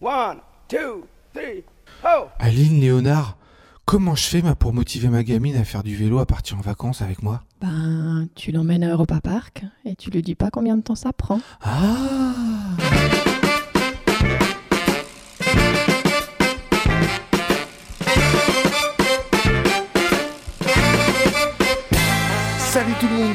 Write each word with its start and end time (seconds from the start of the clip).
One, 0.00 0.40
two, 0.68 1.06
three, 1.32 1.64
ho! 2.04 2.26
Aline, 2.38 2.80
Léonard, 2.82 3.38
comment 3.86 4.14
je 4.14 4.24
fais 4.24 4.42
moi, 4.42 4.54
pour 4.54 4.74
motiver 4.74 5.08
ma 5.08 5.22
gamine 5.22 5.56
à 5.56 5.64
faire 5.64 5.82
du 5.82 5.96
vélo 5.96 6.18
à 6.18 6.26
partir 6.26 6.58
en 6.58 6.60
vacances 6.60 7.00
avec 7.00 7.22
moi? 7.22 7.42
Ben, 7.62 8.28
tu 8.34 8.52
l'emmènes 8.52 8.84
à 8.84 8.90
Europa 8.90 9.22
Park 9.22 9.64
et 9.86 9.96
tu 9.96 10.10
lui 10.10 10.20
dis 10.20 10.34
pas 10.34 10.50
combien 10.50 10.76
de 10.76 10.82
temps 10.82 10.96
ça 10.96 11.14
prend. 11.14 11.40
Ah 11.62 12.34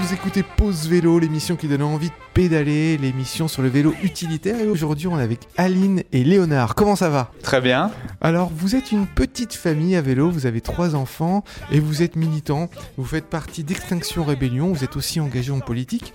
vous 0.01 0.13
écoutez 0.15 0.41
Pause 0.41 0.87
Vélo, 0.87 1.19
l'émission 1.19 1.55
qui 1.55 1.67
donne 1.67 1.83
envie 1.83 2.07
de 2.07 2.13
pédaler, 2.33 2.97
l'émission 2.97 3.47
sur 3.47 3.61
le 3.61 3.69
vélo 3.69 3.93
utilitaire. 4.01 4.59
Et 4.59 4.67
aujourd'hui, 4.67 5.05
on 5.05 5.19
est 5.19 5.21
avec 5.21 5.41
Aline 5.57 6.01
et 6.11 6.23
Léonard. 6.23 6.73
Comment 6.73 6.95
ça 6.95 7.09
va? 7.09 7.31
Très 7.43 7.61
bien. 7.61 7.91
Alors, 8.19 8.51
vous 8.55 8.75
êtes 8.75 8.91
une 8.91 9.05
petite 9.05 9.53
famille 9.53 9.95
à 9.95 10.01
vélo, 10.01 10.31
vous 10.31 10.47
avez 10.47 10.59
trois 10.59 10.95
enfants 10.95 11.43
et 11.71 11.79
vous 11.79 12.01
êtes 12.01 12.15
militant. 12.15 12.67
Vous 12.97 13.05
faites 13.05 13.25
partie 13.25 13.63
d'Extinction 13.63 14.23
Rébellion, 14.23 14.73
vous 14.73 14.83
êtes 14.83 14.95
aussi 14.95 15.19
engagé 15.19 15.51
en 15.51 15.59
politique. 15.59 16.13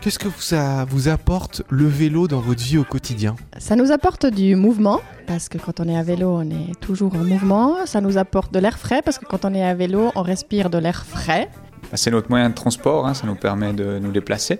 Qu'est-ce 0.00 0.20
que 0.20 0.28
ça 0.38 0.84
vous 0.84 1.08
apporte 1.08 1.62
le 1.68 1.86
vélo 1.86 2.28
dans 2.28 2.40
votre 2.40 2.62
vie 2.62 2.78
au 2.78 2.84
quotidien? 2.84 3.34
Ça 3.58 3.74
nous 3.74 3.90
apporte 3.90 4.26
du 4.26 4.54
mouvement, 4.54 5.00
parce 5.26 5.48
que 5.48 5.58
quand 5.58 5.80
on 5.80 5.88
est 5.88 5.96
à 5.96 6.02
vélo, 6.02 6.28
on 6.28 6.50
est 6.50 6.78
toujours 6.80 7.14
en 7.14 7.24
mouvement. 7.24 7.86
Ça 7.86 8.00
nous 8.00 8.18
apporte 8.18 8.52
de 8.52 8.60
l'air 8.60 8.78
frais, 8.78 9.02
parce 9.04 9.18
que 9.18 9.24
quand 9.24 9.44
on 9.44 9.52
est 9.52 9.64
à 9.64 9.74
vélo, 9.74 10.12
on 10.14 10.22
respire 10.22 10.70
de 10.70 10.78
l'air 10.78 11.04
frais. 11.06 11.48
Bah, 11.90 11.96
C'est 11.96 12.10
notre 12.10 12.28
moyen 12.30 12.50
de 12.50 12.54
transport, 12.54 13.06
hein, 13.06 13.14
ça 13.14 13.26
nous 13.26 13.34
permet 13.34 13.72
de 13.72 13.98
nous 13.98 14.12
déplacer, 14.12 14.58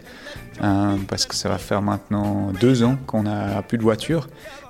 euh, 0.63 0.97
parce 1.09 1.27
que 1.27 1.35
ça 1.35 1.49
va 1.49 1.59
faire 1.59 1.83
maintenant 1.83 2.53
deux 2.61 2.83
ans 2.83 2.97
qu'on 3.07 3.25
n'a 3.25 3.63
plus 3.63 3.79
de 3.79 3.83
voiture. 3.83 4.29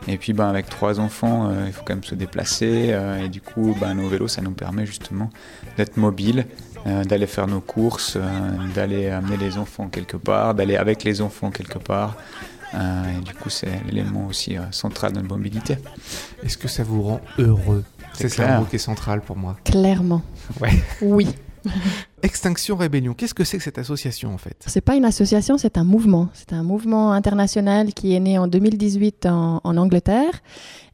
Et 0.08 0.16
puis 0.18 0.32
ben, 0.32 0.48
avec 0.48 0.68
trois 0.68 1.00
enfants, 1.00 1.48
euh, 1.50 1.64
il 1.66 1.72
faut 1.72 1.82
quand 1.84 1.94
même 1.94 2.04
se 2.04 2.14
déplacer, 2.14 2.90
euh, 2.92 3.24
et 3.24 3.28
du 3.28 3.40
coup 3.40 3.76
ben, 3.80 3.94
nos 3.94 4.08
vélos, 4.08 4.28
ça 4.28 4.42
nous 4.42 4.52
permet 4.52 4.86
justement 4.86 5.30
d'être 5.76 5.96
mobile, 5.96 6.46
euh, 6.86 7.02
d'aller 7.04 7.26
faire 7.26 7.46
nos 7.46 7.60
courses, 7.60 8.16
euh, 8.16 8.22
d'aller 8.74 9.08
amener 9.10 9.36
les 9.36 9.58
enfants 9.58 9.88
quelque 9.88 10.16
part, 10.16 10.54
d'aller 10.54 10.76
avec 10.76 11.04
les 11.04 11.20
enfants 11.20 11.50
quelque 11.50 11.78
part. 11.78 12.14
Euh, 12.74 13.18
et 13.18 13.22
du 13.22 13.32
coup, 13.32 13.48
c'est 13.48 13.80
l'élément 13.86 14.26
aussi 14.26 14.56
euh, 14.58 14.60
central 14.70 15.12
de 15.12 15.18
notre 15.20 15.28
mobilité. 15.34 15.78
Est-ce 16.44 16.58
que 16.58 16.68
ça 16.68 16.82
vous 16.82 17.02
rend 17.02 17.20
heureux? 17.38 17.84
C'est 18.12 18.28
ça 18.28 18.44
clair. 18.44 18.60
mot 18.60 18.66
qui 18.66 18.76
est 18.76 18.80
central 18.80 19.20
pour 19.20 19.36
moi. 19.36 19.56
Clairement. 19.64 20.22
Ouais. 20.60 20.72
Oui. 21.00 21.28
Extinction 22.26 22.76
Rébellion, 22.76 23.14
qu'est-ce 23.14 23.34
que 23.34 23.44
c'est 23.44 23.56
que 23.56 23.62
cette 23.62 23.78
association 23.78 24.34
en 24.34 24.38
fait? 24.38 24.56
C'est 24.66 24.80
pas 24.80 24.96
une 24.96 25.04
association, 25.04 25.58
c'est 25.58 25.78
un 25.78 25.84
mouvement. 25.84 26.28
C'est 26.34 26.52
un 26.52 26.62
mouvement 26.64 27.12
international 27.12 27.94
qui 27.94 28.14
est 28.14 28.20
né 28.20 28.36
en 28.36 28.48
2018 28.48 29.26
en, 29.26 29.60
en 29.62 29.76
Angleterre 29.76 30.42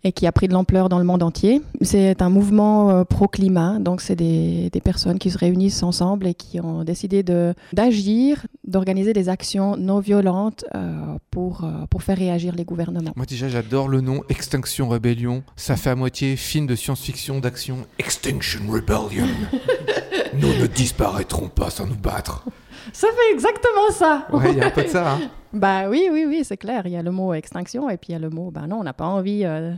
et 0.04 0.10
qui 0.12 0.26
a 0.26 0.32
pris 0.32 0.48
de 0.48 0.52
l'ampleur 0.52 0.88
dans 0.88 0.98
le 0.98 1.04
monde 1.04 1.22
entier. 1.22 1.62
C'est 1.80 2.20
un 2.22 2.28
mouvement 2.28 2.90
euh, 2.90 3.04
pro-climat, 3.04 3.78
donc 3.78 4.00
c'est 4.00 4.16
des, 4.16 4.68
des 4.70 4.80
personnes 4.80 5.18
qui 5.18 5.30
se 5.30 5.38
réunissent 5.38 5.82
ensemble 5.84 6.26
et 6.26 6.34
qui 6.34 6.60
ont 6.60 6.82
décidé 6.84 7.22
de- 7.22 7.54
d'agir, 7.72 8.44
d'organiser 8.66 9.12
des 9.12 9.28
actions 9.28 9.76
non 9.76 10.00
violentes 10.00 10.64
euh, 10.74 11.16
pour, 11.30 11.64
euh, 11.64 11.86
pour 11.88 12.02
faire 12.02 12.18
réagir 12.18 12.54
les 12.56 12.64
gouvernements. 12.64 13.12
Moi 13.16 13.26
déjà 13.26 13.48
j'adore 13.48 13.88
le 13.88 14.00
nom 14.00 14.22
Extinction 14.28 14.88
Rébellion. 14.88 15.44
Ça 15.56 15.76
fait 15.76 15.90
à 15.90 15.94
moitié 15.94 16.36
film 16.36 16.66
de 16.66 16.74
science-fiction 16.74 17.38
d'action. 17.40 17.78
Extinction 17.98 18.60
Rebellion. 18.68 19.26
Nous 20.34 20.48
ne 20.60 20.66
disparaîtrons 20.66 21.48
pas 21.48 21.70
sans 21.70 21.86
nous 21.86 21.96
battre. 21.96 22.44
Ça 22.92 23.06
fait 23.08 23.34
exactement 23.34 23.90
ça 23.92 24.26
Ouais, 24.32 24.52
il 24.52 24.58
y 24.58 24.60
a 24.60 24.66
un 24.66 24.70
peu 24.70 24.82
de 24.82 24.88
ça. 24.88 25.12
Hein. 25.14 25.20
Bah 25.52 25.90
oui, 25.90 26.08
oui, 26.10 26.24
oui, 26.26 26.42
c'est 26.44 26.56
clair. 26.56 26.82
Il 26.86 26.92
y 26.92 26.96
a 26.96 27.02
le 27.02 27.10
mot 27.10 27.34
extinction 27.34 27.90
et 27.90 27.98
puis 27.98 28.08
il 28.08 28.12
y 28.12 28.16
a 28.16 28.18
le 28.18 28.30
mot, 28.30 28.50
bah 28.50 28.66
non, 28.66 28.80
on 28.80 28.84
n'a 28.84 28.94
pas 28.94 29.04
envie 29.04 29.44
euh, 29.44 29.74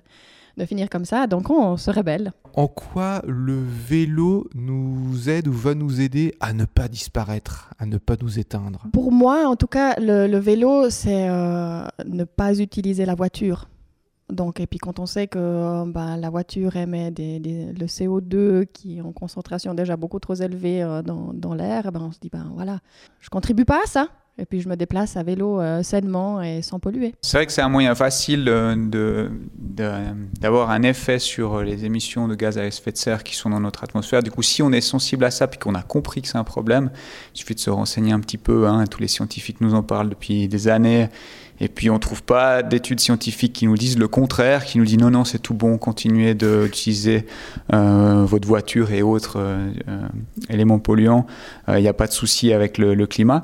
de 0.57 0.65
finir 0.65 0.89
comme 0.89 1.05
ça, 1.05 1.27
donc 1.27 1.51
on 1.51 1.77
se 1.77 1.91
rebelle. 1.91 2.31
En 2.55 2.69
quoi 2.69 3.21
le 3.27 3.61
vélo 3.89 4.49
nous 4.55 5.29
aide 5.29 5.49
ou 5.49 5.53
va 5.53 5.75
nous 5.75 6.01
aider 6.01 6.33
à 6.39 6.53
ne 6.53 6.65
pas 6.65 6.87
disparaître, 6.87 7.71
à 7.81 7.87
ne 7.87 7.99
pas 7.99 8.15
nous 8.23 8.39
éteindre? 8.39 8.85
Pour 8.93 9.11
moi, 9.11 9.49
en 9.49 9.57
tout 9.57 9.67
cas, 9.67 9.99
le, 9.99 10.29
le 10.29 10.39
vélo, 10.39 10.91
c'est 10.91 11.29
euh, 11.29 11.85
ne 12.07 12.23
pas 12.23 12.57
utiliser 12.61 13.05
la 13.05 13.17
voiture. 13.17 13.67
Donc, 14.31 14.59
et 14.59 14.67
puis 14.67 14.79
quand 14.79 14.99
on 14.99 15.07
sait 15.07 15.27
que 15.27 15.39
euh, 15.39 15.85
bah, 15.87 16.17
la 16.17 16.31
voiture 16.31 16.77
émet 16.77 17.11
des, 17.11 17.39
le 17.39 17.87
CO2 17.87 18.67
qui 18.73 18.99
est 18.99 19.01
en 19.03 19.13
concentration 19.13 19.75
déjà 19.75 19.97
beaucoup 19.97 20.19
trop 20.19 20.35
élevée 20.35 20.83
euh, 20.83 21.03
dans, 21.03 21.33
dans 21.35 21.53
l'air, 21.55 21.93
ben 21.93 22.01
on 22.03 22.13
se 22.13 22.19
dit, 22.21 22.31
ben 22.31 22.51
voilà, 22.55 22.79
je 23.21 23.29
contribue 23.29 23.65
pas 23.67 23.81
à 23.85 23.87
ça. 23.87 24.09
Et 24.37 24.47
puis 24.47 24.61
je 24.61 24.69
me 24.69 24.75
déplace 24.77 25.17
à 25.17 25.23
vélo 25.23 25.61
euh, 25.61 25.85
sainement 25.85 26.43
et 26.43 26.61
sans 26.61 26.81
polluer. 26.81 27.15
C'est 27.23 27.37
vrai 27.37 27.47
que 27.47 27.53
c'est 27.53 27.63
un 27.63 27.69
moyen 27.69 27.95
facile 27.95 28.45
de- 28.45 29.31
d'avoir 29.59 30.71
un 30.71 30.83
effet 30.83 31.19
sur 31.19 31.63
les 31.63 31.85
émissions 31.85 32.27
de 32.29 32.35
gaz 32.35 32.59
à 32.59 32.67
effet 32.67 32.91
de 32.93 32.97
serre 32.97 33.23
qui 33.23 33.37
sont 33.37 33.51
dans 33.51 33.61
notre 33.61 33.85
atmosphère. 33.85 34.23
Du 34.23 34.31
coup, 34.31 34.43
si 34.43 34.63
on 34.63 34.73
est 34.73 34.81
sensible 34.81 35.25
à 35.25 35.31
ça 35.31 35.47
puis 35.47 35.59
qu'on 35.59 35.75
a 35.75 35.83
compris 35.83 36.23
que 36.23 36.29
c'est 36.29 36.39
un 36.39 36.45
problème, 36.45 36.91
il 37.35 37.39
suffit 37.39 37.55
de 37.55 37.61
se 37.61 37.71
renseigner 37.71 38.13
un 38.13 38.21
petit 38.21 38.39
peu. 38.39 38.67
hein. 38.67 38.85
Tous 38.87 39.01
les 39.01 39.09
scientifiques 39.09 39.61
nous 39.61 39.75
en 39.75 39.83
parlent 39.83 40.09
depuis 40.11 40.49
des 40.49 40.69
années. 40.69 41.09
Et 41.65 41.69
puis 41.69 41.89
on 41.89 41.95
ne 41.95 41.99
trouve 41.99 42.23
pas 42.23 42.63
d'études 42.63 43.01
scientifiques 43.01 43.55
qui 43.55 43.67
nous 43.67 43.79
disent 43.79 43.99
le 43.99 44.07
contraire, 44.07 44.67
qui 44.67 44.77
nous 44.77 44.85
disent 44.85 44.99
non, 44.99 45.11
non, 45.11 45.25
c'est 45.25 45.39
tout 45.39 45.55
bon, 45.55 45.79
continuez 45.79 46.35
d'utiliser 46.35 47.25
euh, 47.73 48.27
votre 48.27 48.47
voiture 48.47 48.93
et 48.93 49.01
autres 49.01 49.39
euh, 49.39 49.71
euh, 49.89 50.07
éléments 50.51 50.79
polluants. 50.79 51.25
Il 51.69 51.81
n'y 51.81 51.89
a 51.89 51.95
pas 51.95 52.07
de 52.07 52.13
souci 52.13 52.53
avec 52.53 52.77
le- 52.77 53.07
climat. 53.07 53.41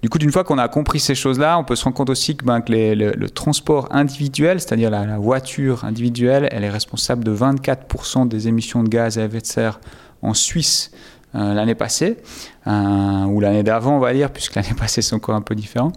Du 0.00 0.08
coup, 0.08 0.18
d'une 0.18 0.30
fois 0.30 0.44
qu'on 0.44 0.58
a 0.58 0.68
compris 0.68 1.00
ces 1.00 1.16
choses-là, 1.16 1.58
on 1.58 1.64
peut 1.64 1.74
se 1.74 1.82
rendre 1.82 1.96
compte 1.96 2.10
aussi 2.10 2.36
que, 2.36 2.44
ben, 2.44 2.62
le, 2.68 3.26
transport 3.26 3.88
individuel, 3.90 4.60
c'est-à-dire 4.60 4.90
la, 4.90 5.18
voiture 5.18 5.84
individuelle, 5.84 6.48
elle 6.52 6.62
est 6.62 6.70
responsable 6.70 7.24
de 7.24 7.34
24% 7.34 8.28
des 8.28 8.46
émissions 8.46 8.84
de 8.84 8.88
gaz 8.88 9.18
à 9.18 9.24
effet 9.24 9.40
de 9.40 9.46
serre 9.46 9.80
en 10.22 10.34
Suisse 10.34 10.92
l'année 11.34 11.74
passée, 11.74 12.16
ou 12.66 13.40
l'année 13.40 13.62
d'avant, 13.62 13.96
on 13.96 14.00
va 14.00 14.12
dire, 14.12 14.30
puisque 14.30 14.54
l'année 14.54 14.74
passée 14.78 15.02
c'est 15.02 15.14
encore 15.14 15.34
un 15.34 15.42
peu 15.42 15.54
différent. 15.54 15.92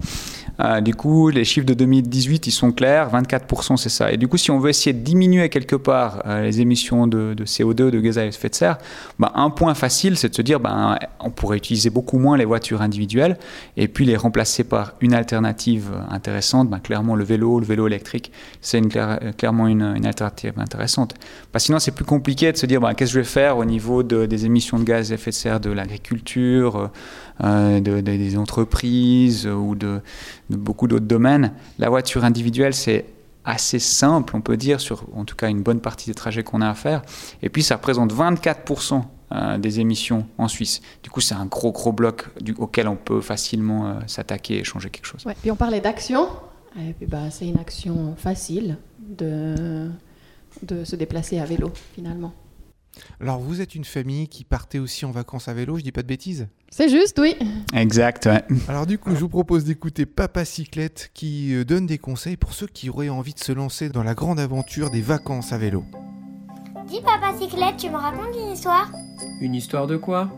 Euh, 0.59 0.81
du 0.81 0.93
coup, 0.93 1.29
les 1.29 1.45
chiffres 1.45 1.65
de 1.65 1.73
2018, 1.73 2.47
ils 2.47 2.51
sont 2.51 2.71
clairs, 2.71 3.09
24% 3.13 3.77
c'est 3.77 3.89
ça. 3.89 4.11
Et 4.11 4.17
du 4.17 4.27
coup, 4.27 4.37
si 4.37 4.51
on 4.51 4.59
veut 4.59 4.69
essayer 4.69 4.93
de 4.93 4.99
diminuer 5.03 5.47
quelque 5.49 5.75
part 5.77 6.21
euh, 6.25 6.43
les 6.43 6.59
émissions 6.59 7.07
de, 7.07 7.33
de 7.33 7.45
CO2, 7.45 7.89
de 7.89 7.99
gaz 7.99 8.17
à 8.17 8.25
effet 8.25 8.49
de 8.49 8.55
serre, 8.55 8.77
ben, 9.19 9.31
un 9.35 9.49
point 9.51 9.73
facile, 9.73 10.17
c'est 10.17 10.29
de 10.29 10.35
se 10.35 10.41
dire, 10.41 10.59
ben, 10.59 10.97
on 11.21 11.29
pourrait 11.29 11.57
utiliser 11.57 11.89
beaucoup 11.89 12.19
moins 12.19 12.35
les 12.35 12.43
voitures 12.43 12.81
individuelles 12.81 13.37
et 13.77 13.87
puis 13.87 14.03
les 14.03 14.17
remplacer 14.17 14.65
par 14.65 14.95
une 14.99 15.13
alternative 15.13 15.91
intéressante, 16.09 16.69
ben, 16.69 16.79
clairement 16.79 17.15
le 17.15 17.23
vélo, 17.23 17.61
le 17.61 17.65
vélo 17.65 17.87
électrique, 17.87 18.31
c'est 18.59 18.81
euh, 18.97 19.31
clairement 19.37 19.67
une, 19.67 20.05
alternative 20.05 20.53
intéressante. 20.57 21.13
Parce 21.51 21.63
que 21.63 21.65
sinon, 21.67 21.79
c'est 21.79 21.91
plus 21.91 22.05
compliqué 22.05 22.51
de 22.51 22.57
se 22.57 22.65
dire 22.65 22.81
ben, 22.81 22.93
qu'est-ce 22.95 23.11
que 23.11 23.15
je 23.15 23.19
vais 23.19 23.25
faire 23.25 23.57
au 23.57 23.65
niveau 23.65 24.03
de- 24.03 24.25
des 24.25 24.45
émissions 24.45 24.77
de 24.77 24.83
gaz 24.83 25.11
à 25.11 25.15
effet 25.15 25.31
de 25.31 25.35
serre 25.35 25.59
de 25.61 25.69
l'agriculture, 25.69 26.58
euh, 27.43 27.79
de- 27.79 28.01
des 28.01 28.37
entreprises 28.37 29.45
euh, 29.47 29.53
ou 29.53 29.75
de, 29.75 30.01
beaucoup 30.49 30.87
d'autres 30.87 31.05
domaines. 31.05 31.53
La 31.77 31.89
voiture 31.89 32.23
individuelle, 32.23 32.73
c'est 32.73 33.05
assez 33.45 33.79
simple, 33.79 34.35
on 34.35 34.41
peut 34.41 34.57
dire, 34.57 34.79
sur 34.79 35.05
en 35.15 35.25
tout 35.25 35.35
cas 35.35 35.49
une 35.49 35.63
bonne 35.63 35.79
partie 35.79 36.09
des 36.09 36.13
trajets 36.13 36.43
qu'on 36.43 36.61
a 36.61 36.69
à 36.69 36.73
faire. 36.75 37.01
Et 37.41 37.49
puis, 37.49 37.63
ça 37.63 37.75
représente 37.77 38.13
24% 38.13 39.01
euh, 39.31 39.57
des 39.57 39.79
émissions 39.79 40.25
en 40.37 40.47
Suisse. 40.47 40.81
Du 41.03 41.09
coup, 41.09 41.21
c'est 41.21 41.35
un 41.35 41.45
gros, 41.45 41.71
gros 41.71 41.91
bloc 41.93 42.27
auquel 42.57 42.87
on 42.87 42.95
peut 42.95 43.21
facilement 43.21 43.87
euh, 43.87 43.93
s'attaquer 44.07 44.57
et 44.59 44.63
changer 44.63 44.89
quelque 44.89 45.05
chose. 45.05 45.25
Ouais, 45.25 45.35
puis 45.41 45.51
on 45.51 45.55
parlait 45.55 45.81
d'action. 45.81 46.27
Bah, 47.07 47.29
c'est 47.31 47.47
une 47.47 47.57
action 47.57 48.15
facile 48.15 48.77
de, 48.99 49.89
de 50.63 50.83
se 50.83 50.95
déplacer 50.95 51.39
à 51.39 51.45
vélo 51.45 51.71
finalement. 51.95 52.31
Alors 53.21 53.39
vous 53.39 53.61
êtes 53.61 53.75
une 53.75 53.85
famille 53.85 54.27
qui 54.27 54.43
partait 54.43 54.79
aussi 54.79 55.05
en 55.05 55.11
vacances 55.11 55.47
à 55.47 55.53
vélo, 55.53 55.77
je 55.77 55.83
dis 55.83 55.91
pas 55.91 56.01
de 56.01 56.07
bêtises 56.07 56.47
C'est 56.69 56.89
juste, 56.89 57.19
oui. 57.19 57.35
Exact, 57.73 58.25
ouais. 58.27 58.43
Alors 58.67 58.85
du 58.85 58.97
coup, 58.97 59.11
je 59.15 59.19
vous 59.19 59.29
propose 59.29 59.63
d'écouter 59.63 60.05
Papa 60.05 60.45
Cyclette 60.45 61.11
qui 61.13 61.53
euh, 61.53 61.65
donne 61.65 61.85
des 61.85 61.97
conseils 61.97 62.37
pour 62.37 62.53
ceux 62.53 62.67
qui 62.67 62.89
auraient 62.89 63.09
envie 63.09 63.33
de 63.33 63.39
se 63.39 63.51
lancer 63.51 63.89
dans 63.89 64.03
la 64.03 64.13
grande 64.13 64.39
aventure 64.39 64.89
des 64.89 65.01
vacances 65.01 65.53
à 65.53 65.57
vélo. 65.57 65.83
Dis 66.87 67.01
papa 67.01 67.37
cyclette, 67.37 67.77
tu 67.77 67.89
me 67.91 67.97
racontes 67.97 68.35
une 68.35 68.53
histoire? 68.53 68.91
Une 69.41 69.53
histoire 69.53 69.85
de 69.85 69.95
quoi? 69.95 70.31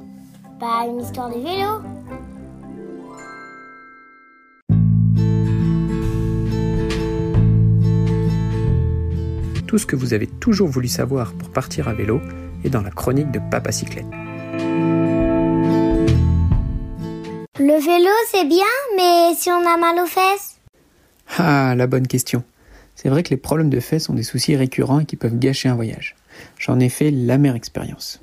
Bah 0.59 0.85
une 0.85 0.99
histoire 0.99 1.29
de 1.29 1.39
vélo. 1.39 1.81
Tout 9.65 9.77
ce 9.77 9.85
que 9.85 9.95
vous 9.95 10.13
avez 10.13 10.27
toujours 10.27 10.67
voulu 10.67 10.89
savoir 10.89 11.31
pour 11.33 11.49
partir 11.51 11.87
à 11.87 11.93
vélo 11.93 12.19
est 12.63 12.69
dans 12.69 12.81
la 12.81 12.91
chronique 12.91 13.31
de 13.31 13.39
Papa 13.49 13.71
Cyclette. 13.71 14.05
Le 17.59 17.79
vélo 17.79 18.11
c'est 18.31 18.45
bien, 18.45 18.63
mais 18.95 19.35
si 19.35 19.49
on 19.49 19.65
a 19.65 19.77
mal 19.77 19.99
aux 20.03 20.07
fesses? 20.07 20.59
Ah, 21.37 21.75
la 21.75 21.87
bonne 21.87 22.07
question. 22.07 22.43
C'est 22.95 23.09
vrai 23.09 23.23
que 23.23 23.29
les 23.29 23.37
problèmes 23.37 23.69
de 23.69 23.79
fesses 23.79 24.05
sont 24.05 24.13
des 24.13 24.23
soucis 24.23 24.55
récurrents 24.55 24.99
et 24.99 25.05
qui 25.05 25.15
peuvent 25.15 25.37
gâcher 25.37 25.69
un 25.69 25.75
voyage. 25.75 26.15
J'en 26.59 26.79
ai 26.79 26.89
fait 26.89 27.11
l'amère 27.11 27.55
expérience. 27.55 28.21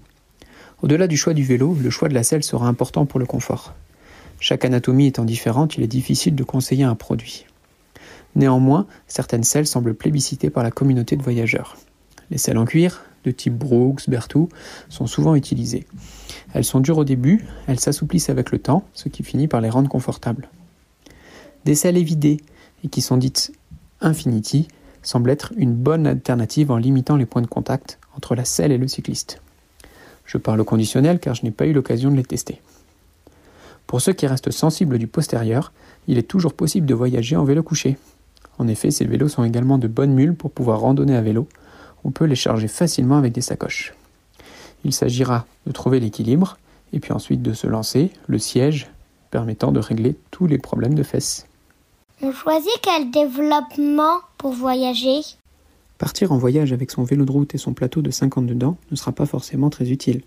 Au-delà 0.82 1.06
du 1.06 1.16
choix 1.16 1.34
du 1.34 1.42
vélo, 1.42 1.76
le 1.80 1.90
choix 1.90 2.08
de 2.08 2.14
la 2.14 2.22
selle 2.22 2.44
sera 2.44 2.68
important 2.68 3.06
pour 3.06 3.18
le 3.18 3.26
confort. 3.26 3.74
Chaque 4.40 4.64
anatomie 4.64 5.08
étant 5.08 5.24
différente, 5.24 5.76
il 5.76 5.82
est 5.82 5.88
difficile 5.88 6.36
de 6.36 6.44
conseiller 6.44 6.84
un 6.84 6.94
produit. 6.94 7.46
Néanmoins, 8.36 8.86
certaines 9.08 9.42
selles 9.42 9.66
semblent 9.66 9.94
plébiscitées 9.94 10.50
par 10.50 10.62
la 10.62 10.70
communauté 10.70 11.16
de 11.16 11.22
voyageurs. 11.22 11.76
Les 12.30 12.38
selles 12.38 12.58
en 12.58 12.64
cuir, 12.64 13.02
de 13.24 13.30
type 13.30 13.54
Brooks, 13.54 14.08
Berthoud, 14.08 14.48
sont 14.88 15.06
souvent 15.06 15.34
utilisées. 15.34 15.86
Elles 16.54 16.64
sont 16.64 16.80
dures 16.80 16.98
au 16.98 17.04
début, 17.04 17.44
elles 17.66 17.80
s'assouplissent 17.80 18.30
avec 18.30 18.50
le 18.50 18.58
temps, 18.58 18.84
ce 18.94 19.08
qui 19.08 19.22
finit 19.22 19.48
par 19.48 19.60
les 19.60 19.70
rendre 19.70 19.88
confortables. 19.88 20.48
Des 21.64 21.74
selles 21.74 21.96
évidées 21.96 22.38
et 22.84 22.88
qui 22.88 23.02
sont 23.02 23.16
dites 23.16 23.52
Infinity 24.00 24.68
semblent 25.02 25.30
être 25.30 25.52
une 25.56 25.74
bonne 25.74 26.06
alternative 26.06 26.70
en 26.70 26.76
limitant 26.76 27.16
les 27.16 27.26
points 27.26 27.42
de 27.42 27.46
contact 27.46 27.98
entre 28.16 28.34
la 28.34 28.44
selle 28.44 28.72
et 28.72 28.78
le 28.78 28.88
cycliste. 28.88 29.40
Je 30.24 30.38
parle 30.38 30.60
au 30.60 30.64
conditionnel 30.64 31.18
car 31.18 31.34
je 31.34 31.44
n'ai 31.44 31.50
pas 31.50 31.66
eu 31.66 31.72
l'occasion 31.72 32.10
de 32.10 32.16
les 32.16 32.24
tester. 32.24 32.60
Pour 33.86 34.02
ceux 34.02 34.12
qui 34.12 34.26
restent 34.26 34.50
sensibles 34.50 34.98
du 34.98 35.06
postérieur, 35.06 35.72
il 36.06 36.18
est 36.18 36.28
toujours 36.28 36.52
possible 36.52 36.86
de 36.86 36.94
voyager 36.94 37.36
en 37.36 37.44
vélo 37.44 37.62
couché. 37.62 37.96
En 38.58 38.68
effet, 38.68 38.90
ces 38.90 39.06
vélos 39.06 39.28
sont 39.28 39.44
également 39.44 39.78
de 39.78 39.88
bonnes 39.88 40.12
mules 40.12 40.34
pour 40.34 40.50
pouvoir 40.50 40.80
randonner 40.80 41.16
à 41.16 41.22
vélo. 41.22 41.48
On 42.04 42.10
peut 42.10 42.24
les 42.24 42.34
charger 42.34 42.68
facilement 42.68 43.18
avec 43.18 43.32
des 43.32 43.40
sacoches. 43.40 43.94
Il 44.84 44.92
s'agira 44.92 45.46
de 45.66 45.72
trouver 45.72 46.00
l'équilibre 46.00 46.56
et 46.92 47.00
puis 47.00 47.12
ensuite 47.12 47.42
de 47.42 47.52
se 47.52 47.66
lancer, 47.66 48.10
le 48.26 48.38
siège 48.38 48.90
permettant 49.30 49.72
de 49.72 49.80
régler 49.80 50.16
tous 50.30 50.46
les 50.46 50.58
problèmes 50.58 50.94
de 50.94 51.02
fesses. 51.02 51.46
On 52.22 52.32
choisit 52.32 52.70
quel 52.82 53.10
développement 53.10 54.20
pour 54.38 54.52
voyager? 54.52 55.20
Partir 55.98 56.32
en 56.32 56.38
voyage 56.38 56.72
avec 56.72 56.90
son 56.90 57.02
vélo 57.02 57.24
de 57.24 57.32
route 57.32 57.54
et 57.54 57.58
son 57.58 57.74
plateau 57.74 58.02
de 58.02 58.10
52 58.10 58.54
dents 58.54 58.76
ne 58.90 58.96
sera 58.96 59.12
pas 59.12 59.26
forcément 59.26 59.70
très 59.70 59.90
utile. 59.90 60.22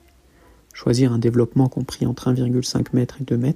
Choisir 0.74 1.12
un 1.12 1.18
développement 1.18 1.68
compris 1.68 2.06
entre 2.06 2.32
1,5 2.32 2.86
m 2.94 3.00
et 3.00 3.24
2 3.24 3.36
m 3.36 3.54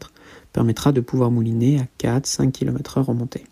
permettra 0.51 0.91
de 0.91 1.01
pouvoir 1.01 1.31
mouliner 1.31 1.79
à 1.79 2.19
4-5 2.19 2.51
km/h 2.51 3.09
en 3.09 3.13
montée. 3.13 3.45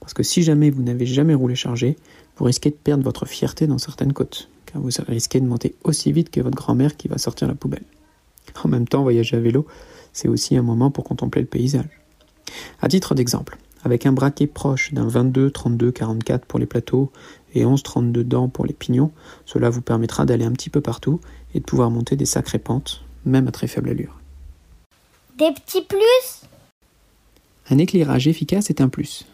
Parce 0.00 0.14
que 0.14 0.22
si 0.22 0.42
jamais 0.42 0.70
vous 0.70 0.82
n'avez 0.82 1.06
jamais 1.06 1.34
roulé 1.34 1.54
chargé, 1.54 1.96
vous 2.40 2.46
risquez 2.46 2.70
de 2.70 2.74
perdre 2.74 3.04
votre 3.04 3.26
fierté 3.26 3.66
dans 3.66 3.76
certaines 3.76 4.14
côtes, 4.14 4.48
car 4.64 4.80
vous 4.80 4.88
risquez 5.06 5.40
de 5.40 5.46
monter 5.46 5.74
aussi 5.84 6.10
vite 6.10 6.30
que 6.30 6.40
votre 6.40 6.56
grand-mère 6.56 6.96
qui 6.96 7.06
va 7.06 7.18
sortir 7.18 7.46
la 7.46 7.54
poubelle. 7.54 7.84
En 8.64 8.68
même 8.68 8.88
temps, 8.88 9.02
voyager 9.02 9.36
à 9.36 9.40
vélo, 9.40 9.66
c'est 10.14 10.26
aussi 10.26 10.56
un 10.56 10.62
moment 10.62 10.90
pour 10.90 11.04
contempler 11.04 11.42
le 11.42 11.46
paysage. 11.46 12.00
À 12.80 12.88
titre 12.88 13.14
d'exemple, 13.14 13.58
avec 13.84 14.06
un 14.06 14.12
braquet 14.12 14.46
proche 14.46 14.94
d'un 14.94 15.06
22, 15.06 15.50
32, 15.50 15.92
44 15.92 16.46
pour 16.46 16.58
les 16.58 16.64
plateaux 16.64 17.12
et 17.54 17.66
11, 17.66 17.82
32 17.82 18.24
dents 18.24 18.48
pour 18.48 18.64
les 18.64 18.72
pignons, 18.72 19.12
cela 19.44 19.68
vous 19.68 19.82
permettra 19.82 20.24
d'aller 20.24 20.46
un 20.46 20.52
petit 20.52 20.70
peu 20.70 20.80
partout 20.80 21.20
et 21.54 21.60
de 21.60 21.64
pouvoir 21.64 21.90
monter 21.90 22.16
des 22.16 22.24
sacrées 22.24 22.58
pentes, 22.58 23.04
même 23.26 23.48
à 23.48 23.52
très 23.52 23.66
faible 23.66 23.90
allure. 23.90 24.18
Des 25.38 25.52
petits 25.52 25.82
plus? 25.82 26.48
Un 27.68 27.76
éclairage 27.76 28.28
efficace 28.28 28.70
est 28.70 28.80
un 28.80 28.88
plus. 28.88 29.26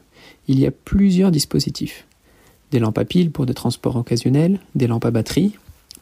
Il 0.49 0.59
y 0.59 0.67
a 0.67 0.73
plusieurs 0.73 1.31
dispositifs. 1.31 2.06
Des 2.77 2.81
lampes 2.81 2.99
à 2.99 3.07
piles 3.07 3.31
pour 3.31 3.47
des 3.47 3.55
transports 3.55 3.97
occasionnels, 3.97 4.61
des 4.75 4.87
lampes 4.87 5.07
à 5.07 5.11
batterie, 5.11 5.55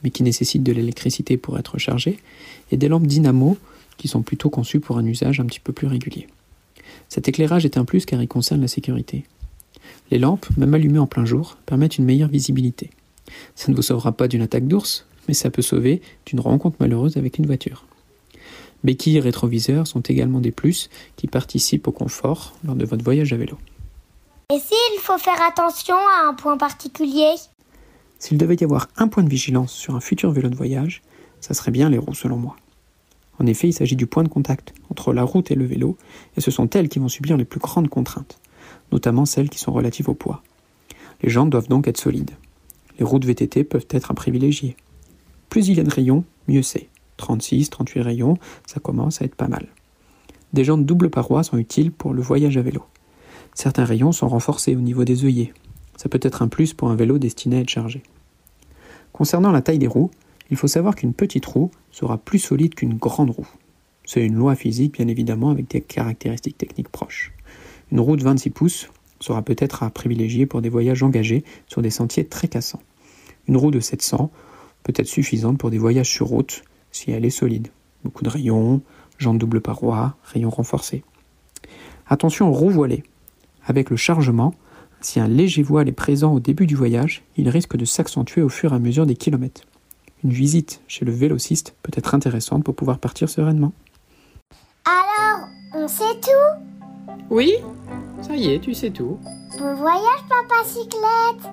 mais 0.03 0.11
qui 0.11 0.25
nécessitent 0.25 0.65
de 0.65 0.73
l'électricité 0.73 1.37
pour 1.37 1.56
être 1.56 1.79
chargées, 1.79 2.19
et 2.73 2.76
des 2.76 2.88
lampes 2.88 3.06
dynamo 3.06 3.56
qui 3.97 4.09
sont 4.09 4.23
plutôt 4.23 4.50
conçues 4.50 4.81
pour 4.81 4.99
un 4.99 5.06
usage 5.06 5.38
un 5.38 5.44
petit 5.44 5.61
peu 5.61 5.73
plus 5.73 5.87
régulier. 5.87 6.26
Cet 7.09 7.29
éclairage 7.29 7.65
est 7.65 7.76
un 7.76 7.85
plus 7.85 8.05
car 8.05 8.21
il 8.21 8.26
concerne 8.26 8.61
la 8.61 8.67
sécurité. 8.67 9.23
Les 10.11 10.19
lampes, 10.19 10.49
même 10.56 10.75
allumées 10.75 10.99
en 10.99 11.06
plein 11.06 11.25
jour, 11.25 11.59
permettent 11.65 11.97
une 11.97 12.06
meilleure 12.06 12.29
visibilité. 12.29 12.91
Ça 13.55 13.70
ne 13.70 13.77
vous 13.77 13.82
sauvera 13.82 14.11
pas 14.11 14.27
d'une 14.27 14.43
attaque 14.43 14.67
d'ours, 14.67 15.06
mais 15.29 15.35
ça 15.35 15.50
peut 15.50 15.62
sauver 15.62 16.03
d'une 16.27 16.41
rencontre 16.41 16.79
malheureuse 16.81 17.17
avec 17.17 17.38
une 17.38 17.47
voiture. 17.47 17.85
Béquilles 18.82 19.19
et 19.19 19.20
rétroviseurs 19.20 19.87
sont 19.87 20.00
également 20.00 20.41
des 20.41 20.50
plus 20.50 20.91
qui 21.15 21.29
participent 21.29 21.87
au 21.87 21.93
confort 21.93 22.53
lors 22.65 22.75
de 22.75 22.85
votre 22.85 23.05
voyage 23.05 23.32
à 23.32 23.37
vélo. 23.37 23.59
Et 24.52 24.58
s'il 24.58 25.00
faut 25.00 25.17
faire 25.17 25.41
attention 25.41 25.94
à 25.96 26.29
un 26.29 26.35
point 26.35 26.58
particulier? 26.58 27.32
S'il 28.19 28.37
devait 28.37 28.56
y 28.56 28.64
avoir 28.64 28.88
un 28.96 29.08
point 29.08 29.23
de 29.23 29.29
vigilance 29.29 29.73
sur 29.73 29.94
un 29.94 30.00
futur 30.00 30.32
vélo 30.32 30.50
de 30.50 30.55
voyage, 30.55 31.02
ça 31.41 31.55
serait 31.55 31.70
bien 31.70 31.88
les 31.88 31.96
roues 31.96 32.14
selon 32.14 32.37
moi. 32.37 32.56
En 33.38 33.46
effet, 33.46 33.69
il 33.69 33.73
s'agit 33.73 33.96
du 33.96 34.06
point 34.06 34.23
de 34.23 34.29
contact 34.29 34.75
entre 34.91 35.14
la 35.14 35.23
route 35.23 35.50
et 35.50 35.55
le 35.55 35.64
vélo, 35.64 35.96
et 36.37 36.43
ce 36.43 36.50
sont 36.50 36.69
elles 36.70 36.91
qui 36.91 36.99
vont 36.99 37.08
subir 37.08 37.38
les 37.38 37.46
plus 37.46 37.58
grandes 37.58 37.88
contraintes, 37.88 38.38
notamment 38.93 39.25
celles 39.25 39.49
qui 39.49 39.58
sont 39.58 39.73
relatives 39.73 40.11
au 40.11 40.14
poids. 40.14 40.43
Les 41.23 41.31
jantes 41.31 41.50
doivent 41.50 41.69
donc 41.69 41.88
être 41.88 41.99
solides. 41.99 42.32
Les 42.99 43.05
routes 43.05 43.25
VTT 43.25 43.64
peuvent 43.64 43.87
être 43.91 44.11
à 44.11 44.14
privilégier. 44.14 44.76
Plus 45.49 45.69
il 45.69 45.79
y 45.79 45.81
a 45.81 45.85
de 45.85 45.91
rayons, 45.91 46.25
mieux 46.49 46.62
c'est. 46.62 46.88
36, 47.17 47.70
38 47.70 48.02
rayons, 48.02 48.37
ça 48.67 48.79
commence 48.79 49.23
à 49.23 49.25
être 49.25 49.37
pas 49.37 49.49
mal. 49.49 49.69
Des 50.52 50.64
jantes 50.64 50.85
double 50.85 51.08
paroi 51.08 51.43
sont 51.43 51.56
utiles 51.56 51.93
pour 51.93 52.12
le 52.12 52.20
voyage 52.23 52.58
à 52.58 52.62
vélo. 52.62 52.85
Certains 53.55 53.85
rayons 53.85 54.12
sont 54.12 54.29
renforcés 54.29 54.77
au 54.77 54.81
niveau 54.81 55.05
des 55.05 55.25
œillets. 55.25 55.55
Ça 55.97 56.09
peut 56.09 56.21
être 56.23 56.43
un 56.43 56.49
plus 56.49 56.75
pour 56.75 56.91
un 56.91 56.97
vélo 56.97 57.19
destiné 57.19 57.59
à 57.59 57.61
être 57.61 57.71
chargé. 57.71 58.03
Concernant 59.12 59.53
la 59.53 59.62
taille 59.62 59.79
des 59.79 59.87
roues, 59.87 60.11
il 60.51 60.56
faut 60.56 60.67
savoir 60.67 60.97
qu'une 60.97 61.15
petite 61.15 61.47
roue 61.47 61.71
sera 61.91 62.19
plus 62.19 62.41
solide 62.41 62.75
qu'une 62.75 62.95
grande 62.95 63.31
roue. 63.31 63.49
C'est 64.05 64.25
une 64.25 64.35
loi 64.35 64.55
physique, 64.56 64.95
bien 64.95 65.09
évidemment, 65.09 65.51
avec 65.51 65.71
des 65.71 65.81
caractéristiques 65.81 66.59
techniques 66.59 66.89
proches. 66.89 67.33
Une 67.91 68.01
roue 68.01 68.17
de 68.17 68.25
26 68.25 68.51
pouces 68.51 68.89
sera 69.21 69.43
peut-être 69.43 69.83
à 69.83 69.91
privilégier 69.91 70.47
pour 70.47 70.61
des 70.61 70.69
voyages 70.69 71.03
engagés 71.03 71.45
sur 71.67 71.81
des 71.81 71.91
sentiers 71.91 72.27
très 72.27 72.49
cassants. 72.49 72.83
Une 73.47 73.56
roue 73.56 73.71
de 73.71 73.81
700 73.81 74.31
peut 74.83 74.93
être 74.97 75.06
suffisante 75.06 75.59
pour 75.59 75.71
des 75.71 75.79
voyages 75.79 76.11
sur 76.11 76.27
route 76.27 76.65
si 76.91 77.11
elle 77.11 77.25
est 77.25 77.31
solide. 77.31 77.69
Beaucoup 78.03 78.25
de 78.25 78.29
rayons, 78.29 78.83
jantes 79.17 79.39
double 79.39 79.61
paroi, 79.61 80.17
rayons 80.25 80.51
renforcés. 80.51 81.05
Attention 82.06 82.49
aux 82.49 82.53
roues 82.53 82.71
voilées. 82.71 83.05
Avec 83.67 83.91
le 83.91 83.97
chargement, 83.97 84.55
si 85.01 85.21
un 85.21 85.29
léger 85.29 85.63
voile 85.63 85.89
est 85.89 85.93
présent 85.93 86.33
au 86.33 86.41
début 86.41 86.67
du 86.67 86.75
voyage, 86.75 87.23
il 87.37 87.49
risque 87.49 87.77
de 87.77 87.85
s'accentuer 87.85 88.43
au 88.43 88.49
fur 88.49 88.73
et 88.73 88.77
à 88.77 88.79
mesure 88.79 89.07
des 89.07 89.17
kilomètres. 89.17 89.63
Une 90.23 90.33
visite 90.33 90.81
chez 90.89 91.05
le 91.05 91.13
vélociste 91.13 91.75
peut 91.83 91.93
être 91.95 92.15
intéressante 92.15 92.65
pour 92.65 92.75
pouvoir 92.75 92.99
partir 92.99 93.29
sereinement. 93.29 93.73
Alors, 94.87 95.49
on 95.75 95.89
sait 95.89 96.19
tout? 96.23 97.11
Oui, 97.31 97.53
ça 98.23 98.37
y 98.37 98.53
est, 98.53 98.61
tu 98.61 98.75
sais 98.75 98.91
tout. 98.91 99.19
Bon 99.59 99.75
voyage, 99.75 100.25
papa 100.29 100.65
cyclette 100.65 101.53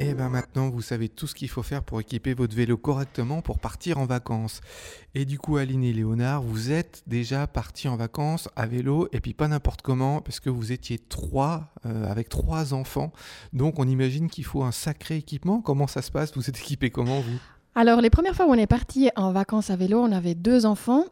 Et 0.00 0.12
ben 0.12 0.28
maintenant, 0.28 0.70
vous 0.70 0.82
savez 0.82 1.08
tout 1.08 1.28
ce 1.28 1.34
qu'il 1.36 1.48
faut 1.48 1.62
faire 1.62 1.84
pour 1.84 2.00
équiper 2.00 2.34
votre 2.34 2.54
vélo 2.54 2.76
correctement 2.76 3.42
pour 3.42 3.60
partir 3.60 3.98
en 3.98 4.06
vacances. 4.06 4.60
Et 5.14 5.24
du 5.24 5.38
coup, 5.38 5.56
Aline 5.56 5.84
et 5.84 5.92
Léonard, 5.92 6.42
vous 6.42 6.72
êtes 6.72 7.04
déjà 7.06 7.46
partis 7.46 7.86
en 7.86 7.96
vacances 7.96 8.48
à 8.56 8.66
vélo, 8.66 9.08
et 9.12 9.20
puis 9.20 9.34
pas 9.34 9.46
n'importe 9.46 9.82
comment, 9.82 10.20
parce 10.20 10.40
que 10.40 10.50
vous 10.50 10.72
étiez 10.72 10.98
trois, 10.98 11.72
euh, 11.86 12.10
avec 12.10 12.28
trois 12.28 12.74
enfants. 12.74 13.12
Donc 13.52 13.78
on 13.78 13.86
imagine 13.86 14.28
qu'il 14.28 14.44
faut 14.44 14.64
un 14.64 14.72
sacré 14.72 15.16
équipement. 15.16 15.60
Comment 15.60 15.86
ça 15.86 16.02
se 16.02 16.10
passe? 16.10 16.34
Vous 16.34 16.48
êtes 16.48 16.58
équipés 16.58 16.90
comment, 16.90 17.20
vous? 17.20 17.38
Alors, 17.76 18.00
les 18.00 18.10
premières 18.10 18.34
fois 18.34 18.46
où 18.46 18.50
on 18.50 18.54
est 18.54 18.66
parti 18.66 19.10
en 19.16 19.32
vacances 19.32 19.70
à 19.70 19.76
vélo, 19.76 20.00
on 20.00 20.12
avait 20.12 20.34
deux 20.34 20.66
enfants, 20.66 21.04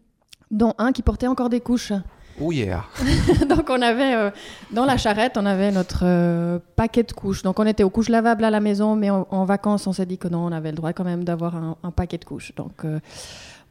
dont 0.50 0.74
un 0.78 0.92
qui 0.92 1.02
portait 1.02 1.26
encore 1.26 1.50
des 1.50 1.60
couches. 1.60 1.92
Oh 2.40 2.52
Donc, 3.48 3.68
on 3.68 3.82
avait, 3.82 4.14
euh, 4.14 4.30
dans 4.70 4.86
la 4.86 4.96
charrette, 4.96 5.36
on 5.36 5.44
avait 5.44 5.70
notre 5.70 6.04
euh, 6.04 6.58
paquet 6.74 7.02
de 7.02 7.12
couches. 7.12 7.42
Donc, 7.42 7.58
on 7.58 7.66
était 7.66 7.82
aux 7.82 7.90
couches 7.90 8.08
lavables 8.08 8.44
à 8.44 8.50
la 8.50 8.60
maison, 8.60 8.96
mais 8.96 9.10
en, 9.10 9.44
vacances, 9.44 9.86
on 9.86 9.92
s'est 9.92 10.06
dit 10.06 10.16
que 10.16 10.28
non, 10.28 10.46
on 10.46 10.52
avait 10.52 10.70
le 10.70 10.76
droit 10.76 10.92
quand 10.92 11.04
même 11.04 11.24
d'avoir 11.24 11.54
un, 11.56 11.90
paquet 11.90 12.18
de 12.18 12.24
couches. 12.24 12.54
Donc, 12.56 12.84
euh, 12.84 12.98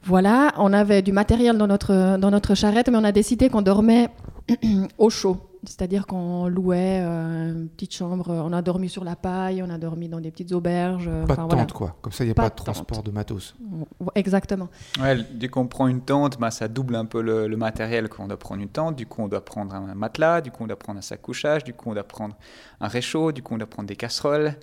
voilà, 0.03 0.53
on 0.57 0.71
avait 0.71 1.01
du 1.01 1.11
matériel 1.11 1.57
dans 1.57 1.67
notre 1.67 2.55
charrette, 2.55 2.89
mais 2.89 2.97
on 2.97 3.03
a 3.03 3.11
décidé 3.11 3.49
qu'on 3.49 3.63
dormait 3.63 4.09
au 4.97 5.09
chaud. 5.09 5.48
C'est-à-dire 5.65 6.07
qu'on 6.07 6.47
louait 6.47 7.01
euh, 7.03 7.51
une 7.51 7.67
petite 7.69 7.93
chambre, 7.93 8.29
on 8.29 8.53
a 8.53 8.61
dormi 8.61 8.87
sur 8.87 9.03
la 9.03 9.15
paille, 9.17 9.61
on 9.61 9.69
a 9.69 9.77
dormi 9.77 10.07
dans 10.07 10.21
des 10.21 10.31
petites 10.31 10.53
auberges. 10.53 11.07
euh, 11.09 11.25
Pas 11.25 11.35
de 11.35 11.41
voilà. 11.41 11.55
tente, 11.63 11.73
quoi. 11.73 11.97
Comme 12.01 12.13
ça, 12.13 12.23
il 12.23 12.27
n'y 12.27 12.31
a 12.31 12.33
Pas 12.35 12.43
pas, 12.43 12.49
de 12.49 12.55
tente. 12.55 12.65
transport 12.67 13.03
de 13.03 13.11
matos. 13.11 13.55
Exactement. 14.15 14.69
Ouais, 15.01 15.17
dès 15.33 15.49
qu'on 15.49 15.67
prend 15.67 15.87
une 15.87 16.01
tente, 16.01 16.39
bah, 16.39 16.49
ça 16.51 16.67
double 16.67 16.95
un 16.95 17.05
peu 17.05 17.21
le, 17.21 17.47
le 17.47 17.57
matériel 17.57 18.07
qu'on 18.07 18.27
doit 18.27 18.39
prendre 18.39 18.61
une 18.61 18.69
tente. 18.69 18.95
Du 18.95 19.05
coup, 19.05 19.21
on 19.21 19.27
doit 19.27 19.43
prendre 19.43 19.75
un 19.75 19.93
matelas, 19.95 20.41
du 20.41 20.49
coup, 20.51 20.63
on 20.63 20.67
doit 20.67 20.79
prendre 20.79 20.99
un 20.99 21.01
sac 21.01 21.21
couchage, 21.21 21.63
du 21.65 21.73
coup, 21.73 21.89
on 21.89 21.93
doit 21.93 22.03
prendre 22.03 22.35
un 22.79 22.87
réchaud, 22.87 23.31
du 23.31 23.43
coup, 23.43 23.53
on 23.53 23.57
doit 23.57 23.67
prendre 23.67 23.87
des 23.87 23.95
casseroles. 23.97 24.53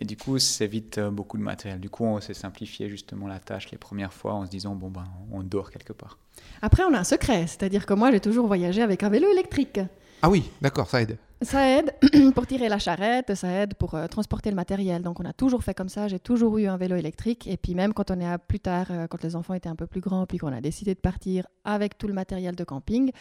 Et 0.00 0.04
du 0.04 0.16
coup, 0.16 0.38
ça 0.38 0.64
évite 0.64 0.98
euh, 0.98 1.10
beaucoup 1.10 1.36
de 1.36 1.42
matériel. 1.42 1.80
Du 1.80 1.90
coup, 1.90 2.04
on 2.04 2.20
s'est 2.20 2.32
simplifié 2.32 2.88
justement 2.88 3.26
la 3.26 3.40
tâche 3.40 3.70
les 3.72 3.78
premières 3.78 4.12
fois 4.12 4.32
en 4.34 4.46
se 4.46 4.50
disant, 4.50 4.74
bon, 4.76 4.88
ben, 4.90 5.04
on 5.32 5.42
dort 5.42 5.70
quelque 5.72 5.92
part. 5.92 6.16
Après, 6.62 6.84
on 6.84 6.94
a 6.94 6.98
un 7.00 7.04
secret, 7.04 7.48
c'est-à-dire 7.48 7.84
que 7.84 7.94
moi, 7.94 8.12
j'ai 8.12 8.20
toujours 8.20 8.46
voyagé 8.46 8.80
avec 8.80 9.02
un 9.02 9.08
vélo 9.08 9.28
électrique. 9.30 9.80
Ah 10.22 10.30
oui, 10.30 10.50
d'accord, 10.60 10.88
ça 10.88 11.02
aide. 11.02 11.18
Ça 11.42 11.78
aide 11.78 11.94
pour 12.34 12.46
tirer 12.46 12.68
la 12.68 12.78
charrette, 12.80 13.34
ça 13.36 13.48
aide 13.48 13.74
pour 13.74 13.94
euh, 13.94 14.08
transporter 14.08 14.50
le 14.50 14.56
matériel. 14.56 15.02
Donc 15.02 15.20
on 15.20 15.24
a 15.24 15.32
toujours 15.32 15.62
fait 15.62 15.74
comme 15.74 15.88
ça. 15.88 16.08
J'ai 16.08 16.18
toujours 16.18 16.58
eu 16.58 16.66
un 16.66 16.76
vélo 16.76 16.96
électrique. 16.96 17.46
Et 17.46 17.56
puis 17.56 17.76
même 17.76 17.92
quand 17.94 18.10
on 18.10 18.18
est 18.18 18.26
à 18.26 18.38
plus 18.38 18.58
tard, 18.58 18.86
euh, 18.90 19.06
quand 19.06 19.22
les 19.22 19.36
enfants 19.36 19.54
étaient 19.54 19.68
un 19.68 19.76
peu 19.76 19.86
plus 19.86 20.00
grands, 20.00 20.26
puis 20.26 20.38
qu'on 20.38 20.52
a 20.52 20.60
décidé 20.60 20.94
de 20.94 21.00
partir 21.00 21.46
avec 21.64 21.96
tout 21.96 22.08
le 22.08 22.14
matériel 22.14 22.56
de 22.56 22.64
camping, 22.64 23.12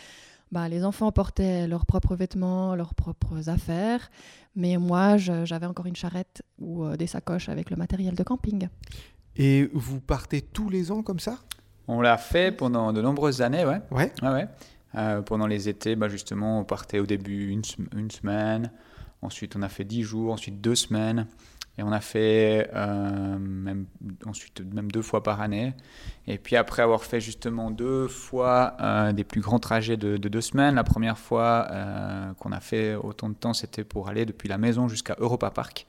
bah, 0.52 0.68
les 0.68 0.84
enfants 0.84 1.12
portaient 1.12 1.68
leurs 1.68 1.86
propres 1.86 2.16
vêtements, 2.16 2.76
leurs 2.76 2.96
propres 2.96 3.50
affaires. 3.50 4.10
Mais 4.56 4.78
moi, 4.78 5.18
j'avais 5.18 5.68
encore 5.68 5.86
une 5.86 5.96
charrette 5.96 6.42
ou 6.58 6.86
euh, 6.86 6.98
des 6.98 7.08
sacoches 7.08 7.50
avec 7.50 7.70
le 7.70 7.76
matériel 7.76 8.16
de 8.16 8.24
camping. 8.24 8.68
Et 9.36 9.70
vous 9.74 10.00
partez 10.00 10.42
tous 10.42 10.70
les 10.70 10.92
ans 10.92 11.04
comme 11.04 11.20
ça? 11.20 11.38
On 11.88 12.02
l'a 12.02 12.18
fait 12.18 12.52
pendant 12.52 12.92
de 12.92 13.02
nombreuses 13.02 13.42
années, 13.42 13.64
ouais. 13.66 13.80
Ouais. 13.92 14.12
Ouais, 14.24 14.30
ouais. 14.30 14.48
Euh, 14.98 15.22
pendant 15.22 15.48
les 15.48 15.70
étés, 15.70 15.96
bah, 15.96 16.08
justement, 16.10 16.60
on 16.60 16.64
partait 16.64 17.00
au 17.00 17.06
début 17.06 17.50
une, 17.50 17.64
sem- 17.64 17.88
une 17.96 18.10
semaine, 18.12 18.72
ensuite 19.22 19.56
on 19.56 19.62
a 19.62 19.70
fait 19.70 19.84
10 19.86 20.04
jours, 20.04 20.34
ensuite 20.34 20.60
deux 20.60 20.76
semaines, 20.76 21.28
et 21.78 21.84
on 21.84 21.92
a 21.92 22.00
fait 22.02 22.70
euh, 22.74 23.38
même, 23.38 23.86
ensuite 24.26 24.62
même 24.74 24.92
deux 24.92 25.04
fois 25.04 25.22
par 25.22 25.42
année. 25.42 25.76
Et 26.26 26.40
puis 26.40 26.56
après 26.56 26.82
avoir 26.82 27.04
fait 27.04 27.22
justement 27.22 27.70
deux 27.70 28.08
fois 28.08 28.76
euh, 28.82 29.14
des 29.14 29.24
plus 29.24 29.42
grands 29.42 29.60
trajets 29.60 29.98
de, 29.98 30.18
de 30.18 30.30
deux 30.30 30.42
semaines, 30.42 30.74
la 30.76 30.84
première 30.84 31.20
fois 31.20 31.68
qu'on 32.40 32.52
a 32.52 32.60
fait 32.60 32.96
autant 32.96 33.30
de 33.30 33.36
temps, 33.36 33.54
c'était 33.54 33.84
pour 33.84 34.10
aller 34.10 34.26
depuis 34.26 34.50
la 34.50 34.58
maison 34.58 34.88
jusqu'à 34.88 35.16
Europa 35.20 35.52
Park. 35.52 35.86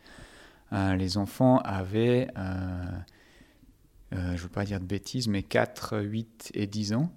Les 0.73 1.17
enfants 1.17 1.59
avaient, 1.65 2.29
je 4.13 4.19
ne 4.19 4.37
veux 4.37 4.49
pas 4.49 4.65
dire 4.67 4.81
de 4.81 4.85
bêtises, 4.85 5.29
mais 5.29 5.43
4, 5.43 5.99
8 6.01 6.51
et 6.53 6.67
10 6.67 6.93
ans. 6.93 7.11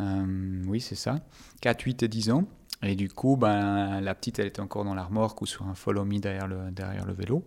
Euh, 0.00 0.62
oui, 0.66 0.80
c'est 0.80 0.94
ça. 0.94 1.20
4, 1.60 1.80
8 1.82 2.02
et 2.02 2.08
10 2.08 2.30
ans. 2.30 2.44
Et 2.82 2.96
du 2.96 3.08
coup, 3.08 3.36
ben, 3.36 4.00
la 4.00 4.14
petite, 4.14 4.38
elle 4.38 4.46
était 4.48 4.60
encore 4.60 4.84
dans 4.84 4.94
la 4.94 5.04
remorque 5.04 5.40
ou 5.40 5.46
sur 5.46 5.66
un 5.66 5.74
follow 5.74 6.04
me 6.04 6.18
derrière 6.18 6.46
le, 6.46 6.70
derrière 6.70 7.06
le 7.06 7.14
vélo. 7.14 7.42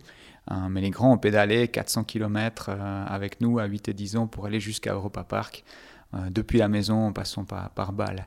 Euh, 0.50 0.68
mais 0.68 0.80
les 0.80 0.90
grands 0.90 1.12
ont 1.12 1.18
pédalé 1.18 1.68
400 1.68 2.04
km 2.04 2.70
avec 2.70 3.40
nous 3.40 3.58
à 3.58 3.66
8 3.66 3.88
et 3.88 3.94
10 3.94 4.16
ans 4.16 4.26
pour 4.26 4.46
aller 4.46 4.60
jusqu'à 4.60 4.94
Europa 4.94 5.22
Park, 5.24 5.64
euh, 6.14 6.30
depuis 6.30 6.58
la 6.58 6.68
maison 6.68 7.06
en 7.08 7.12
passant 7.12 7.44
par, 7.44 7.70
par 7.70 7.92
Bâle. 7.92 8.26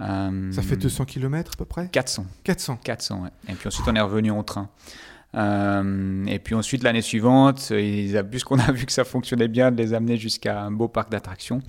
Euh, 0.00 0.50
Ça 0.52 0.62
fait 0.62 0.76
200 0.76 1.04
km 1.04 1.52
à 1.54 1.56
peu 1.56 1.64
près? 1.64 1.88
400. 1.88 2.24
400. 2.44 2.78
400, 2.82 3.22
ouais. 3.22 3.30
Et 3.48 3.52
puis 3.54 3.68
ensuite, 3.68 3.86
on 3.88 3.94
est 3.94 4.00
revenu 4.00 4.30
en 4.30 4.42
train. 4.42 4.70
Euh, 5.36 6.24
et 6.26 6.38
puis 6.38 6.54
ensuite, 6.54 6.82
l'année 6.82 7.02
suivante, 7.02 7.70
ils 7.70 8.22
puisqu'on 8.30 8.58
a 8.58 8.72
vu 8.72 8.86
que 8.86 8.92
ça 8.92 9.04
fonctionnait 9.04 9.48
bien 9.48 9.70
de 9.70 9.76
les 9.76 9.94
amener 9.94 10.16
jusqu'à 10.16 10.60
un 10.62 10.70
beau 10.70 10.88
parc 10.88 11.10
d'attractions, 11.10 11.60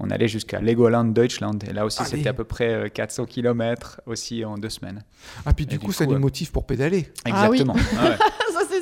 on 0.00 0.10
allait 0.10 0.28
jusqu'à 0.28 0.60
Legoland 0.60 1.04
Deutschland. 1.04 1.58
Et 1.68 1.72
là 1.72 1.84
aussi, 1.84 2.00
Allez. 2.00 2.10
c'était 2.10 2.28
à 2.28 2.34
peu 2.34 2.44
près 2.44 2.74
euh, 2.74 2.88
400 2.88 3.26
km 3.26 4.00
aussi 4.06 4.44
en 4.44 4.58
deux 4.58 4.70
semaines. 4.70 5.04
Ah, 5.46 5.52
puis 5.52 5.66
du 5.66 5.78
coup, 5.78 5.92
ça 5.92 6.06
nous 6.06 6.12
ouais. 6.12 6.18
motive 6.18 6.50
pour 6.50 6.66
pédaler. 6.66 7.08
Ah 7.24 7.48
oui. 7.50 7.60
Exactement. 7.60 7.76
Ah 7.98 8.10
ouais. 8.10 8.16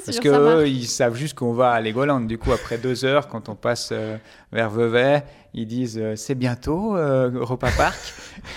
Sûr. 0.04 0.14
Parce 0.14 0.18
que 0.20 0.28
eux, 0.62 0.68
ils 0.68 0.86
savent 0.86 1.14
juste 1.14 1.34
qu'on 1.34 1.52
va 1.52 1.72
à 1.72 1.80
Legoland. 1.80 2.20
Du 2.22 2.38
coup, 2.38 2.52
après 2.52 2.78
deux 2.78 3.04
heures, 3.04 3.28
quand 3.28 3.48
on 3.48 3.54
passe 3.54 3.90
euh, 3.92 4.16
vers 4.52 4.70
Vevey, 4.70 5.22
ils 5.54 5.66
disent 5.66 5.98
euh, 6.00 6.16
c'est 6.16 6.34
bientôt 6.34 6.96
euh, 6.96 7.30
Europa 7.30 7.68
Park. 7.76 7.98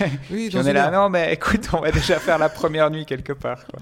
Oui, 0.30 0.50
on 0.54 0.64
est 0.64 0.72
là, 0.72 0.86
heure. 0.86 1.02
non, 1.04 1.10
mais 1.10 1.34
écoute, 1.34 1.68
on 1.74 1.80
va 1.80 1.92
déjà 1.92 2.18
faire 2.18 2.38
la 2.38 2.48
première 2.48 2.90
nuit 2.90 3.04
quelque 3.06 3.34
part. 3.34 3.64
quoi. 3.66 3.80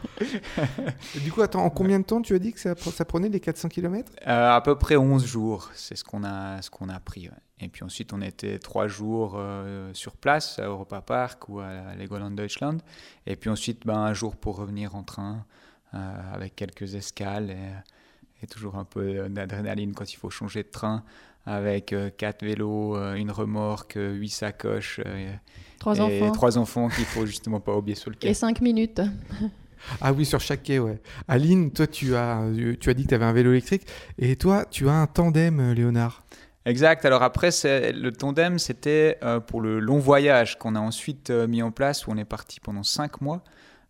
Du 1.23 1.31
coup, 1.33 1.41
attends, 1.41 1.65
en 1.65 1.71
combien 1.71 2.01
de 2.01 2.05
temps 2.05 2.21
tu 2.21 2.35
as 2.35 2.39
dit 2.39 2.53
que 2.53 2.61
ça, 2.61 2.75
ça 2.77 3.05
prenait 3.05 3.29
les 3.29 3.41
400 3.41 3.69
km 3.69 4.11
Euh, 4.27 4.51
à 4.57 4.61
peu 4.61 4.77
près 4.77 4.97
11 4.97 5.25
jours, 5.25 5.71
c'est 5.75 5.97
ce 5.97 6.05
qu'on 6.05 6.25
a, 6.25 6.61
ce 6.63 6.71
qu'on 6.71 6.89
a 6.89 6.99
pris. 7.01 7.29
ouais. 7.29 7.35
Et 7.61 7.69
puis 7.69 7.85
ensuite, 7.85 8.13
on 8.13 8.21
était 8.21 8.59
trois 8.59 8.89
jours 8.89 9.37
euh, 9.39 9.91
sur 9.95 10.17
place 10.17 10.59
à 10.59 10.65
Europa 10.65 11.01
Park 11.01 11.49
ou 11.49 11.61
à 11.61 11.95
Legoland 11.97 12.33
Deutschland. 12.33 12.79
Et 13.27 13.37
puis 13.37 13.49
ensuite, 13.49 13.87
ben, 13.87 13.95
un 13.97 14.13
jour 14.13 14.37
pour 14.37 14.57
revenir 14.57 14.97
en 14.97 15.03
train 15.05 15.33
euh, 15.33 15.41
avec 16.33 16.57
quelques 16.57 16.95
escales 16.95 17.51
et, 17.51 18.43
et 18.43 18.47
toujours 18.47 18.77
un 18.77 18.85
peu 18.85 19.29
d'adrénaline 19.29 19.95
quand 19.95 20.13
il 20.13 20.17
faut 20.17 20.31
changer 20.31 20.63
de 20.63 20.69
train 20.69 21.05
avec 21.47 21.93
euh, 21.93 22.11
quatre 22.17 22.43
vélos, 22.45 22.97
euh, 22.97 23.15
une 23.15 23.31
remorque, 23.31 23.97
euh, 23.97 24.15
huit 24.15 24.31
sacoches 24.31 25.01
euh, 25.05 25.33
Trois 25.79 25.99
et 25.99 26.01
enfants 26.01 26.33
trois 26.33 26.59
enfants 26.59 26.89
qu'il 26.89 27.05
faut 27.05 27.27
justement 27.27 27.61
pas 27.61 27.77
oublier 27.77 27.95
sur 27.95 28.11
le 28.11 28.17
quai. 28.17 28.29
et 28.29 28.35
cinq 28.35 28.61
minutes. 28.61 29.01
Ah 30.01 30.15
oui, 30.15 30.25
sur 30.25 30.41
chaque 30.41 30.63
quai, 30.63 30.79
ouais. 30.79 30.99
Aline, 31.29 31.71
toi, 31.71 31.87
tu 31.87 32.17
as, 32.17 32.43
tu 32.81 32.89
as 32.89 32.95
dit 32.95 33.03
que 33.03 33.09
tu 33.09 33.15
avais 33.15 33.27
un 33.27 33.35
vélo 33.35 33.51
électrique. 33.51 33.83
Et 34.19 34.35
toi, 34.37 34.65
tu 34.71 34.89
as 34.89 34.95
un 34.95 35.07
tandem, 35.07 35.61
euh, 35.61 35.75
Léonard. 35.75 36.25
Exact. 36.65 37.05
Alors 37.05 37.23
après, 37.23 37.51
le 37.93 38.11
tandem, 38.11 38.59
c'était 38.59 39.19
euh, 39.23 39.41
pour 39.41 39.61
le 39.61 39.81
long 39.81 39.99
voyage 39.99 40.59
qu'on 40.59 40.75
a 40.75 40.81
ensuite 40.81 41.29
euh, 41.29 41.47
mis 41.47 41.63
en 41.63 41.71
place, 41.71 42.07
où 42.07 42.11
on 42.13 42.17
est 42.17 42.25
parti 42.25 42.61
pendant 42.61 42.83
5 42.83 43.21
mois. 43.21 43.45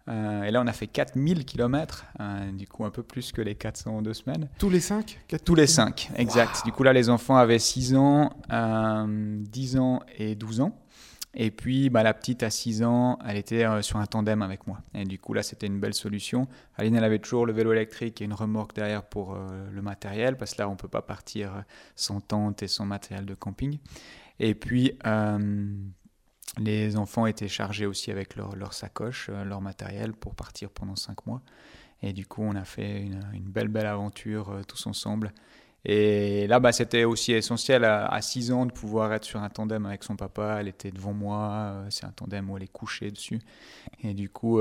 Euh, 0.09 0.43
et 0.43 0.51
là, 0.51 0.61
on 0.61 0.67
a 0.67 0.73
fait 0.73 0.87
4000 0.87 1.45
km, 1.45 2.05
du 2.53 2.67
coup 2.67 2.85
un 2.85 2.91
peu 2.91 3.03
plus 3.03 3.33
que 3.33 3.41
les 3.41 3.55
400 3.55 3.97
en 3.99 4.03
deux 4.03 4.15
semaines. 4.15 4.49
Tous 4.59 4.71
les 4.71 4.81
5 4.81 5.21
Tous 5.45 5.55
les 5.55 5.67
5, 5.67 6.11
exact. 6.17 6.65
Du 6.65 6.73
coup 6.73 6.83
là, 6.83 6.93
les 6.93 7.09
enfants 7.09 7.37
avaient 7.37 7.59
6 7.59 7.95
ans, 7.97 8.31
euh, 8.53 9.07
10 9.09 9.79
ans 9.79 10.01
et 10.19 10.35
12 10.35 10.61
ans. 10.61 10.79
Et 11.37 11.51
puis 11.51 11.91
bah, 11.91 12.03
la 12.03 12.15
petite 12.15 12.43
à 12.43 12.51
6 12.51 12.83
ans, 12.85 13.19
elle 13.27 13.37
était 13.37 13.65
euh, 13.65 13.83
sur 13.83 13.99
un 13.99 14.07
tandem 14.07 14.43
avec 14.43 14.67
moi. 14.67 14.79
Et 14.95 15.05
du 15.05 15.19
coup 15.19 15.35
là, 15.35 15.43
c'était 15.43 15.67
une 15.67 15.81
belle 15.81 15.95
solution. 15.95 16.47
Aline, 16.77 16.95
elle 16.95 17.05
avait 17.05 17.19
toujours 17.19 17.47
le 17.47 17.53
vélo 17.53 17.73
électrique 17.73 18.23
et 18.23 18.25
une 18.25 18.33
remorque 18.33 18.75
derrière 18.75 19.03
pour 19.03 19.35
euh, 19.35 19.69
le 19.73 19.83
matériel, 19.83 20.37
parce 20.37 20.55
que 20.55 20.63
là, 20.63 20.69
on 20.69 20.77
peut 20.77 20.89
pas 20.89 21.03
partir 21.03 21.55
euh, 21.55 21.61
sans 21.97 22.21
tente 22.21 22.63
et 22.63 22.69
sans 22.69 22.87
matériel 22.87 23.27
de 23.27 23.35
camping. 23.35 23.79
Et 24.39 24.55
puis, 24.55 24.93
euh, 25.07 25.67
les 26.59 26.97
enfants 26.97 27.27
étaient 27.27 27.49
chargés 27.49 27.87
aussi 27.87 28.11
avec 28.11 28.37
leur, 28.37 28.73
sacoche, 28.73 29.29
euh, 29.31 29.45
leur 29.45 29.61
matériel 29.61 30.13
pour 30.13 30.35
partir 30.35 30.71
pendant 30.71 30.97
5 30.97 31.27
mois. 31.27 31.43
Et 32.03 32.13
du 32.13 32.27
coup, 32.27 32.43
on 32.43 32.55
a 32.55 32.65
fait 32.65 33.01
une, 33.01 33.21
belle, 33.45 33.69
belle 33.69 33.87
aventure 33.87 34.51
euh, 34.51 34.63
tous 34.63 34.87
ensemble. 34.87 35.33
Et 35.87 36.47
là, 36.47 36.61
bah, 36.61 36.73
c'était 36.73 37.05
aussi 37.05 37.33
essentiel 37.33 37.85
à, 37.85 38.21
6 38.23 38.53
ans 38.53 38.67
de 38.67 38.73
pouvoir 38.73 39.13
être 39.13 39.25
sur 39.25 39.43
un 39.43 39.51
tandem 39.51 39.85
avec 39.85 40.03
son 40.03 40.17
papa. 40.17 40.59
Elle 40.61 40.69
était 40.69 40.91
devant 40.91 41.13
moi. 41.13 41.51
euh, 41.51 41.87
C'est 41.91 42.07
un 42.07 42.13
tandem 42.13 42.49
où 42.51 42.57
elle 42.57 42.63
est 42.63 42.73
couchée 42.73 43.11
dessus. 43.11 43.41
Et 44.03 44.15
du 44.15 44.31
coup, 44.31 44.61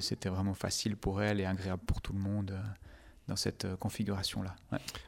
c'était 0.00 0.28
vraiment 0.28 0.54
facile 0.54 0.96
pour 0.96 1.22
elle 1.22 1.40
et 1.40 1.46
agréable 1.46 1.82
pour 1.86 2.02
tout 2.02 2.12
le 2.12 2.18
monde 2.18 2.54
dans 3.28 3.36
cette 3.36 3.76
configuration-là. 3.76 4.54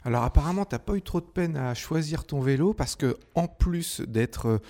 Alors 0.04 0.22
apparemment, 0.22 0.64
t'as 0.64 0.78
pas 0.78 0.94
eu 0.94 1.02
trop 1.02 1.20
de 1.20 1.26
peine 1.26 1.56
à 1.56 1.74
choisir 1.74 2.24
ton 2.24 2.40
vélo 2.40 2.72
parce 2.72 2.96
que 2.96 3.18
en 3.34 3.48
plus 3.48 4.00
d'être 4.00 4.60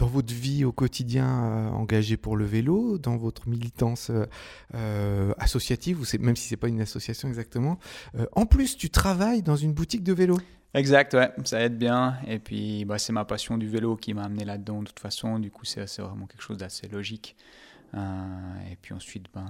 dans 0.00 0.06
votre 0.06 0.32
vie 0.32 0.64
au 0.64 0.72
quotidien 0.72 1.28
euh, 1.28 1.68
engagé 1.68 2.16
pour 2.16 2.34
le 2.34 2.46
vélo, 2.46 2.96
dans 2.96 3.18
votre 3.18 3.46
militance 3.48 4.08
euh, 4.08 4.24
euh, 4.74 5.34
associative, 5.36 6.00
ou 6.00 6.04
même 6.20 6.36
si 6.36 6.48
c'est 6.48 6.56
pas 6.56 6.68
une 6.68 6.80
association 6.80 7.28
exactement, 7.28 7.78
euh, 8.14 8.24
en 8.32 8.46
plus 8.46 8.78
tu 8.78 8.88
travailles 8.88 9.42
dans 9.42 9.56
une 9.56 9.74
boutique 9.74 10.02
de 10.02 10.14
vélo. 10.14 10.38
Exact, 10.72 11.12
ouais, 11.12 11.30
ça 11.44 11.60
aide 11.60 11.76
bien. 11.76 12.16
Et 12.26 12.38
puis, 12.38 12.84
bah, 12.86 12.96
c'est 12.98 13.12
ma 13.12 13.26
passion 13.26 13.58
du 13.58 13.68
vélo 13.68 13.96
qui 13.96 14.14
m'a 14.14 14.22
amené 14.22 14.44
là-dedans 14.44 14.80
de 14.80 14.86
toute 14.86 15.00
façon. 15.00 15.38
Du 15.38 15.50
coup, 15.50 15.64
c'est 15.64 15.84
vraiment 15.98 16.26
quelque 16.26 16.42
chose 16.42 16.58
d'assez 16.58 16.86
logique. 16.86 17.36
Et 17.92 18.76
puis 18.80 18.94
ensuite, 18.94 19.26
ben, 19.34 19.46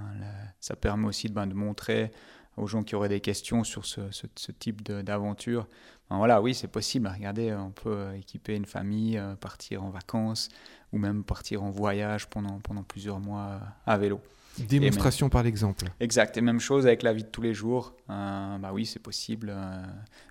ça 0.61 0.76
permet 0.76 1.07
aussi 1.07 1.28
ben, 1.28 1.47
de 1.47 1.52
montrer 1.52 2.11
aux 2.57 2.66
gens 2.66 2.83
qui 2.83 2.95
auraient 2.95 3.09
des 3.09 3.21
questions 3.21 3.64
sur 3.64 3.85
ce, 3.87 4.11
ce- 4.11 4.26
ce 4.35 4.52
type 4.52 4.83
d'aventure. 4.83 5.66
Ben, 6.11 6.16
voilà, 6.19 6.42
oui, 6.42 6.54
c'est 6.54 6.69
possible. 6.69 7.11
Regardez, 7.14 7.54
on 7.54 7.71
peut 7.71 8.09
équiper 8.16 8.57
une 8.57 8.66
famille, 8.66 9.16
euh, 9.16 9.35
partir 9.37 9.83
en 9.85 9.90
vacances 9.90 10.49
ou 10.92 10.99
même 10.99 11.23
partir 11.25 11.62
en 11.62 11.71
voyage 11.71 12.28
pendant, 12.28 12.59
pendant 12.61 12.83
plusieurs 12.83 13.21
mois 13.21 13.47
euh, 13.47 13.59
à 13.87 13.97
vélo. 13.97 14.21
Démonstration 14.59 15.28
par 15.30 15.45
l'exemple. 15.45 15.87
Exact. 16.00 16.37
Et 16.37 16.40
même 16.40 16.59
chose 16.59 16.85
avec 16.85 17.02
la 17.04 17.12
vie 17.12 17.23
de 17.23 17.28
tous 17.28 17.40
les 17.40 17.54
jours. 17.54 17.95
Euh, 18.11 18.59
bah 18.59 18.73
oui, 18.73 18.85
c'est 18.85 18.99
possible 18.99 19.52
euh, 19.54 19.83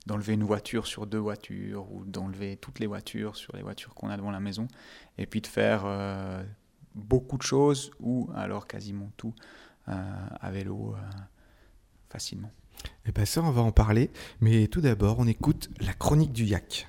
d'enlever 0.05 0.33
une 0.33 0.43
voiture 0.43 0.85
sur 0.85 1.07
deux 1.07 1.17
voitures 1.17 1.89
ou 1.91 2.03
d'enlever 2.05 2.57
toutes 2.57 2.79
les 2.79 2.85
voitures 2.85 3.38
sur 3.38 3.55
les 3.55 3.63
voitures 3.63 3.95
qu'on 3.95 4.09
a 4.09 4.17
devant 4.17 4.31
la 4.31 4.41
maison. 4.41 4.67
Et 5.17 5.25
puis 5.25 5.39
de 5.39 5.47
faire 5.47 5.83
euh, 5.85 6.43
beaucoup 6.93 7.38
de 7.38 7.43
choses 7.43 7.91
ou 8.01 8.29
alors 8.35 8.67
quasiment 8.67 9.09
tout 9.15 9.33
à 9.88 10.51
vélo 10.51 10.93
facilement. 12.10 12.51
Et 13.06 13.12
ben 13.12 13.25
ça, 13.25 13.42
on 13.42 13.51
va 13.51 13.62
en 13.62 13.72
parler. 13.72 14.10
Mais 14.42 14.68
tout 14.68 14.82
d'abord, 14.82 15.18
on 15.20 15.28
écoute 15.28 15.70
la 15.80 15.94
chronique 15.94 16.32
du 16.32 16.46
yak. 16.46 16.88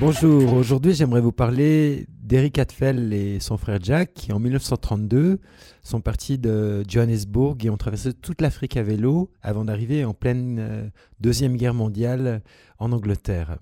Bonjour, 0.00 0.54
aujourd'hui 0.54 0.92
j'aimerais 0.92 1.20
vous 1.20 1.30
parler 1.30 2.06
d'Eric 2.08 2.58
Atfel 2.58 3.12
et 3.12 3.38
son 3.38 3.56
frère 3.56 3.78
Jack 3.80 4.12
qui 4.12 4.32
en 4.32 4.40
1932 4.40 5.38
sont 5.84 6.00
partis 6.00 6.36
de 6.36 6.82
Johannesburg 6.88 7.64
et 7.64 7.70
ont 7.70 7.76
traversé 7.76 8.12
toute 8.12 8.40
l'Afrique 8.40 8.76
à 8.76 8.82
vélo 8.82 9.30
avant 9.40 9.64
d'arriver 9.64 10.04
en 10.04 10.12
pleine 10.12 10.58
euh, 10.58 10.88
Deuxième 11.20 11.56
Guerre 11.56 11.74
mondiale 11.74 12.42
en 12.80 12.90
Angleterre. 12.90 13.58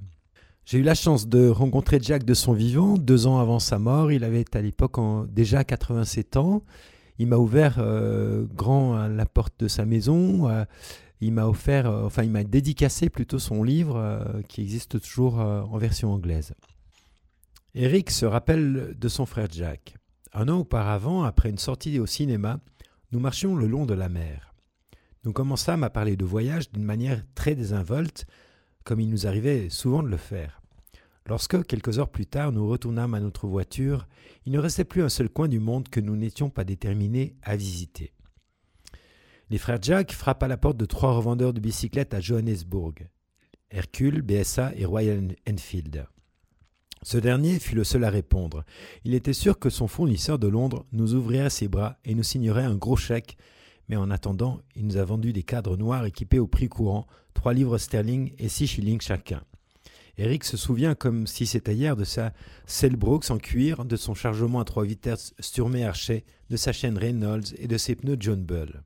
J'ai 0.65 0.79
eu 0.79 0.83
la 0.83 0.95
chance 0.95 1.27
de 1.29 1.49
rencontrer 1.49 1.99
Jack 2.01 2.25
de 2.25 2.35
son 2.35 2.53
vivant 2.53 2.97
deux 2.97 3.27
ans 3.27 3.39
avant 3.39 3.59
sa 3.59 3.79
mort. 3.79 4.13
Il 4.13 4.25
avait 4.25 4.45
à 4.55 4.61
l'époque 4.61 4.99
déjà 5.31 5.65
87 5.65 6.37
ans. 6.37 6.63
Il 7.19 7.27
m'a 7.29 7.37
ouvert 7.37 7.77
euh, 7.79 8.47
grand 8.55 8.95
à 8.95 9.09
la 9.09 9.27
porte 9.27 9.55
de 9.59 9.69
sa 9.69 9.85
maison. 9.85 10.49
euh, 10.49 10.65
il 11.23 11.33
m'a 11.33 11.47
offert, 11.47 11.87
euh, 11.89 12.05
enfin, 12.05 12.25
il 12.25 12.31
m'a 12.31 12.43
dédicacé 12.43 13.09
plutôt 13.09 13.39
son 13.39 13.63
livre 13.63 13.97
euh, 13.97 14.43
qui 14.49 14.61
existe 14.61 15.01
toujours 15.01 15.41
euh, 15.41 15.63
en 15.63 15.79
version 15.79 16.13
anglaise. 16.13 16.53
Eric 17.77 18.11
se 18.11 18.27
rappelle 18.27 18.97
de 18.99 19.09
son 19.09 19.25
frère 19.25 19.47
Jack. 19.51 19.95
Un 20.33 20.49
an 20.49 20.59
auparavant, 20.59 21.23
après 21.23 21.49
une 21.49 21.59
sortie 21.59 22.01
au 22.01 22.07
cinéma, 22.07 22.59
nous 23.13 23.21
marchions 23.21 23.55
le 23.55 23.69
long 23.69 23.87
de 23.87 23.95
la 23.95 24.09
mer. 24.09 24.53
Nous 25.25 25.33
commençâmes 25.33 25.85
à 25.85 25.91
parler 25.91 26.17
de 26.17 26.25
voyage 26.25 26.73
d'une 26.73 26.83
manière 26.83 27.23
très 27.37 27.55
désinvolte, 27.55 28.27
comme 28.85 29.01
il 29.01 29.09
nous 29.09 29.27
arrivait 29.27 29.69
souvent 29.69 30.03
de 30.03 30.09
le 30.09 30.17
faire. 30.17 30.61
Lorsque, 31.27 31.65
quelques 31.67 31.99
heures 31.99 32.11
plus 32.11 32.27
tard, 32.27 32.53
nous 32.53 32.69
retournâmes 32.69 33.15
à 33.15 33.21
notre 33.21 33.47
voiture, 33.47 34.09
il 34.45 34.53
ne 34.53 34.59
restait 34.59 34.85
plus 34.85 35.03
un 35.03 35.09
seul 35.09 35.29
coin 35.29 35.49
du 35.49 35.61
monde 35.61 35.89
que 35.89 36.01
nous 36.01 36.17
n'étions 36.17 36.51
pas 36.51 36.65
déterminés 36.65 37.37
à 37.43 37.57
visiter. 37.57 38.13
Les 39.51 39.59
frères 39.59 39.83
Jack 39.83 40.13
frappent 40.13 40.43
à 40.43 40.49
la 40.49 40.57
porte 40.57 40.77
de 40.77 40.87
trois 40.87 41.13
revendeurs 41.13 41.53
de 41.53 41.61
bicyclettes 41.61 42.15
à 42.15 42.21
Johannesburg. 42.21 42.95
Hercule, 43.71 44.23
BSA 44.23 44.73
et 44.77 44.85
Royal 44.85 45.37
Enfield. 45.49 46.07
Ce 47.03 47.19
dernier 47.19 47.59
fut 47.59 47.75
le 47.75 47.85
seul 47.85 48.05
à 48.05 48.11
répondre. 48.11 48.65
Il 49.05 49.15
était 49.15 49.33
sûr 49.33 49.59
que 49.59 49.71
son 49.71 49.89
fournisseur 49.89 50.39
de 50.39 50.47
Londres 50.47 50.87
nous 50.93 51.15
ouvrirait 51.15 51.51
ses 51.51 51.69
bras 51.69 51.99
et 52.05 52.15
nous 52.15 52.23
signerait 52.23 52.65
un 52.65 52.77
gros 52.77 52.97
chèque, 52.97 53.37
mais 53.89 53.97
en 53.97 54.11
attendant, 54.11 54.61
il 54.77 54.87
nous 54.87 54.97
a 54.97 55.05
vendu 55.05 55.33
des 55.33 55.43
cadres 55.43 55.77
noirs 55.77 56.07
équipés 56.07 56.39
au 56.39 56.47
prix 56.47 56.69
courant, 56.69 57.07
3 57.35 57.55
livres 57.55 57.79
sterling 57.79 58.33
et 58.39 58.49
6 58.49 58.67
shillings 58.67 59.01
chacun. 59.01 59.43
Eric 60.19 60.45
se 60.45 60.57
souvient 60.57 60.95
comme 60.95 61.27
si 61.27 61.47
c'était 61.47 61.75
hier 61.75 61.97
de 61.97 62.05
sa 62.05 62.33
Selbrooks 62.67 63.31
en 63.31 63.39
cuir, 63.39 63.85
de 63.85 63.97
son 63.97 64.15
chargement 64.15 64.61
à 64.61 64.65
trois 64.65 64.85
vitesses 64.85 65.35
Sturmé 65.39 65.85
Archet, 65.85 66.25
de 66.51 66.57
sa 66.57 66.73
chaîne 66.73 66.99
Reynolds 66.99 67.55
et 67.57 67.67
de 67.67 67.79
ses 67.79 67.95
pneus 67.97 68.19
John 68.21 68.45
Bull. 68.45 68.83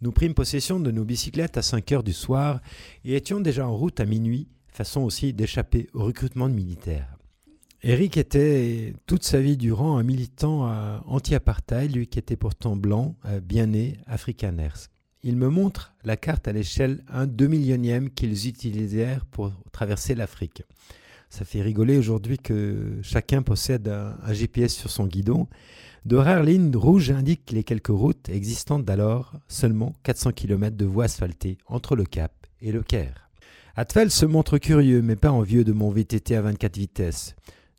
Nous 0.00 0.12
prîmes 0.12 0.34
possession 0.34 0.80
de 0.80 0.90
nos 0.90 1.04
bicyclettes 1.04 1.56
à 1.56 1.62
5 1.62 1.92
heures 1.92 2.02
du 2.02 2.12
soir 2.12 2.60
et 3.04 3.14
étions 3.14 3.40
déjà 3.40 3.66
en 3.68 3.76
route 3.76 4.00
à 4.00 4.04
minuit, 4.04 4.48
façon 4.68 5.02
aussi 5.02 5.32
d'échapper 5.32 5.88
au 5.92 6.04
recrutement 6.04 6.48
de 6.48 6.54
militaires. 6.54 7.16
Eric 7.82 8.16
était 8.16 8.94
toute 9.06 9.22
sa 9.22 9.40
vie 9.40 9.56
durant 9.56 9.98
un 9.98 10.02
militant 10.02 10.68
anti-apartheid, 11.06 11.94
lui 11.94 12.08
qui 12.08 12.18
était 12.18 12.36
pourtant 12.36 12.74
blanc, 12.74 13.14
bien 13.42 13.66
né, 13.66 13.96
afrikaners. 14.06 14.88
Il 15.24 15.36
me 15.36 15.48
montre 15.48 15.94
la 16.04 16.16
carte 16.16 16.46
à 16.46 16.52
l'échelle 16.52 17.02
1 17.08 17.26
2 17.26 17.46
millionième 17.48 18.10
qu'ils 18.10 18.46
utilisèrent 18.46 19.26
pour 19.26 19.52
traverser 19.72 20.14
l'Afrique. 20.14 20.62
Ça 21.28 21.44
fait 21.44 21.60
rigoler 21.60 21.98
aujourd'hui 21.98 22.38
que 22.38 22.98
chacun 23.02 23.42
possède 23.42 23.88
un, 23.88 24.32
GPS 24.32 24.72
sur 24.72 24.90
son 24.90 25.06
guidon. 25.06 25.48
De 26.04 26.16
rares 26.16 26.44
lignes 26.44 26.74
rouges 26.74 27.10
indiquent 27.10 27.50
les 27.50 27.64
quelques 27.64 27.88
routes 27.88 28.28
existantes 28.28 28.84
d'alors, 28.84 29.34
seulement 29.48 29.94
400 30.04 30.32
km 30.32 30.76
de 30.76 30.86
voies 30.86 31.04
asphaltées 31.04 31.58
entre 31.66 31.96
le 31.96 32.04
Cap 32.04 32.32
et 32.60 32.70
le 32.70 32.82
Caire. 32.82 33.28
Atfel 33.76 34.10
se 34.10 34.24
montre 34.24 34.58
curieux, 34.58 35.02
mais 35.02 35.16
pas 35.16 35.32
envieux 35.32 35.64
de 35.64 35.72
mon 35.72 35.90
VTT 35.90 36.34
à 36.36 36.42
24 36.42 36.76
vitesses. 36.76 37.34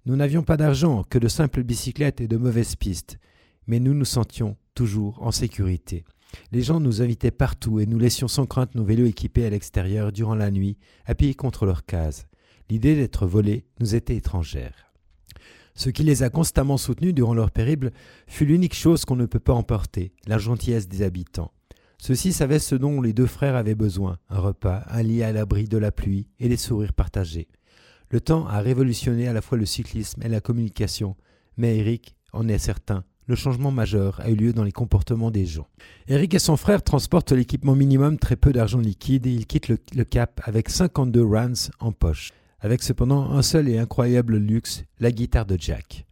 Nous 0.05 0.15
n'avions 0.15 0.43
pas 0.43 0.57
d'argent, 0.57 1.03
que 1.09 1.19
de 1.19 1.27
simples 1.27 1.63
bicyclettes 1.63 2.21
et 2.21 2.27
de 2.27 2.37
mauvaises 2.37 2.75
pistes, 2.75 3.17
mais 3.65 3.79
nous 3.79 3.93
nous 3.93 4.05
sentions 4.05 4.57
toujours 4.75 5.21
en 5.21 5.31
sécurité. 5.31 6.05
Les 6.51 6.61
gens 6.61 6.79
nous 6.79 7.01
invitaient 7.01 7.31
partout 7.31 7.79
et 7.79 7.85
nous 7.85 7.99
laissions 7.99 8.27
sans 8.27 8.45
crainte 8.45 8.75
nos 8.75 8.83
vélos 8.83 9.05
équipés 9.05 9.45
à 9.45 9.49
l'extérieur 9.49 10.11
durant 10.11 10.35
la 10.35 10.51
nuit, 10.51 10.77
appuyés 11.05 11.33
contre 11.33 11.65
leurs 11.65 11.85
cases. 11.85 12.27
L'idée 12.69 12.95
d'être 12.95 13.25
volés 13.25 13.65
nous 13.79 13.95
était 13.95 14.15
étrangère. 14.15 14.93
Ce 15.75 15.89
qui 15.89 16.03
les 16.03 16.23
a 16.23 16.29
constamment 16.29 16.77
soutenus 16.77 17.13
durant 17.13 17.33
leur 17.33 17.51
périple 17.51 17.91
fut 18.27 18.45
l'unique 18.45 18.75
chose 18.75 19.05
qu'on 19.05 19.15
ne 19.15 19.25
peut 19.25 19.39
pas 19.39 19.53
emporter, 19.53 20.11
la 20.27 20.37
gentillesse 20.37 20.87
des 20.87 21.03
habitants. 21.03 21.51
Ceux-ci 21.97 22.33
savaient 22.33 22.59
ce 22.59 22.75
dont 22.75 23.01
les 23.01 23.13
deux 23.13 23.25
frères 23.25 23.55
avaient 23.55 23.75
besoin, 23.75 24.19
un 24.29 24.39
repas, 24.39 24.83
un 24.87 25.03
lit 25.03 25.23
à 25.23 25.31
l'abri 25.31 25.65
de 25.65 25.77
la 25.77 25.91
pluie 25.91 26.27
et 26.39 26.47
des 26.49 26.57
sourires 26.57 26.93
partagés. 26.93 27.47
Le 28.09 28.21
temps 28.21 28.47
a 28.47 28.59
révolutionné 28.59 29.27
à 29.27 29.33
la 29.33 29.41
fois 29.41 29.57
le 29.57 29.65
cyclisme 29.65 30.21
et 30.23 30.29
la 30.29 30.41
communication, 30.41 31.15
mais 31.57 31.77
Eric 31.77 32.15
en 32.33 32.47
est 32.47 32.57
certain, 32.57 33.03
le 33.29 33.35
changement 33.35 33.69
majeur 33.69 34.19
a 34.21 34.31
eu 34.31 34.35
lieu 34.35 34.53
dans 34.53 34.63
les 34.63 34.71
comportements 34.71 35.29
des 35.29 35.45
gens. 35.45 35.67
Eric 36.07 36.33
et 36.33 36.39
son 36.39 36.57
frère 36.57 36.81
transportent 36.81 37.31
l'équipement 37.31 37.75
minimum, 37.75 38.17
très 38.17 38.35
peu 38.35 38.51
d'argent 38.51 38.79
liquide, 38.79 39.27
et 39.27 39.31
ils 39.31 39.45
quittent 39.45 39.67
le, 39.67 40.03
Cap 40.03 40.41
avec 40.45 40.67
52 40.67 41.23
rands 41.23 41.69
en 41.79 41.91
poche, 41.91 42.31
avec 42.59 42.81
cependant 42.81 43.29
un 43.29 43.43
seul 43.43 43.69
et 43.69 43.77
incroyable 43.77 44.37
luxe, 44.37 44.83
la 44.99 45.11
guitare 45.11 45.45
de 45.45 45.57
Jack. 45.59 46.07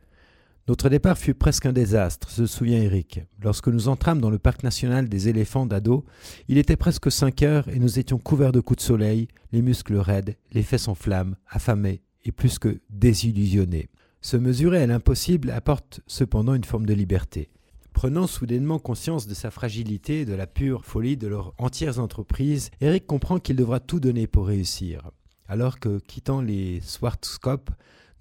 Notre 0.68 0.90
départ 0.90 1.18
fut 1.18 1.34
presque 1.34 1.66
un 1.66 1.74
désastre, 1.74 2.30
se 2.30 2.46
souvient 2.46 2.84
Eric. 2.84 3.22
Lorsque 3.42 3.70
nous 3.70 3.88
entrâmes 3.88 4.22
dans 4.22 4.30
le 4.30 4.38
parc 4.38 4.62
national 4.62 5.10
des 5.10 5.28
éléphants 5.28 5.66
d'Ado, 5.66 6.06
il 6.50 6.60
était 6.60 6.76
presque 6.76 7.12
5 7.12 7.42
heures 7.42 7.68
et 7.70 7.80
nous 7.80 7.98
étions 7.98 8.20
couverts 8.20 8.52
de 8.52 8.60
coups 8.60 8.78
de 8.78 8.86
soleil, 8.86 9.28
les 9.52 9.64
muscles 9.64 9.98
raides, 9.98 10.36
les 10.52 10.62
fesses 10.62 10.88
en 10.88 10.94
flammes, 10.94 11.36
affamés 11.50 12.04
et 12.26 12.32
plus 12.32 12.60
que 12.60 12.80
désillusionnés. 12.92 13.90
Se 14.22 14.36
mesurer 14.36 14.82
à 14.82 14.88
l'impossible 14.88 15.52
apporte 15.52 16.02
cependant 16.08 16.56
une 16.56 16.64
forme 16.64 16.86
de 16.86 16.94
liberté. 16.94 17.50
Prenant 17.94 18.28
soudainement 18.28 18.80
conscience 18.80 19.28
de 19.28 19.34
sa 19.34 19.52
fragilité 19.52 20.22
et 20.22 20.26
de 20.26 20.34
la 20.34 20.48
pure 20.48 20.86
folie 20.86 21.18
de 21.18 21.28
leurs 21.28 21.54
entières 21.58 22.00
entreprises, 22.00 22.70
Eric 22.82 23.08
comprend 23.08 23.39
qu'il 23.39 23.56
devra 23.56 23.80
tout 23.80 24.00
donner 24.00 24.28
pour 24.28 24.48
réussir. 24.48 25.10
Alors 25.48 25.80
que, 25.80 26.00
quittant 26.00 26.41
les 26.41 26.82
Swartzkopf, 26.82 27.72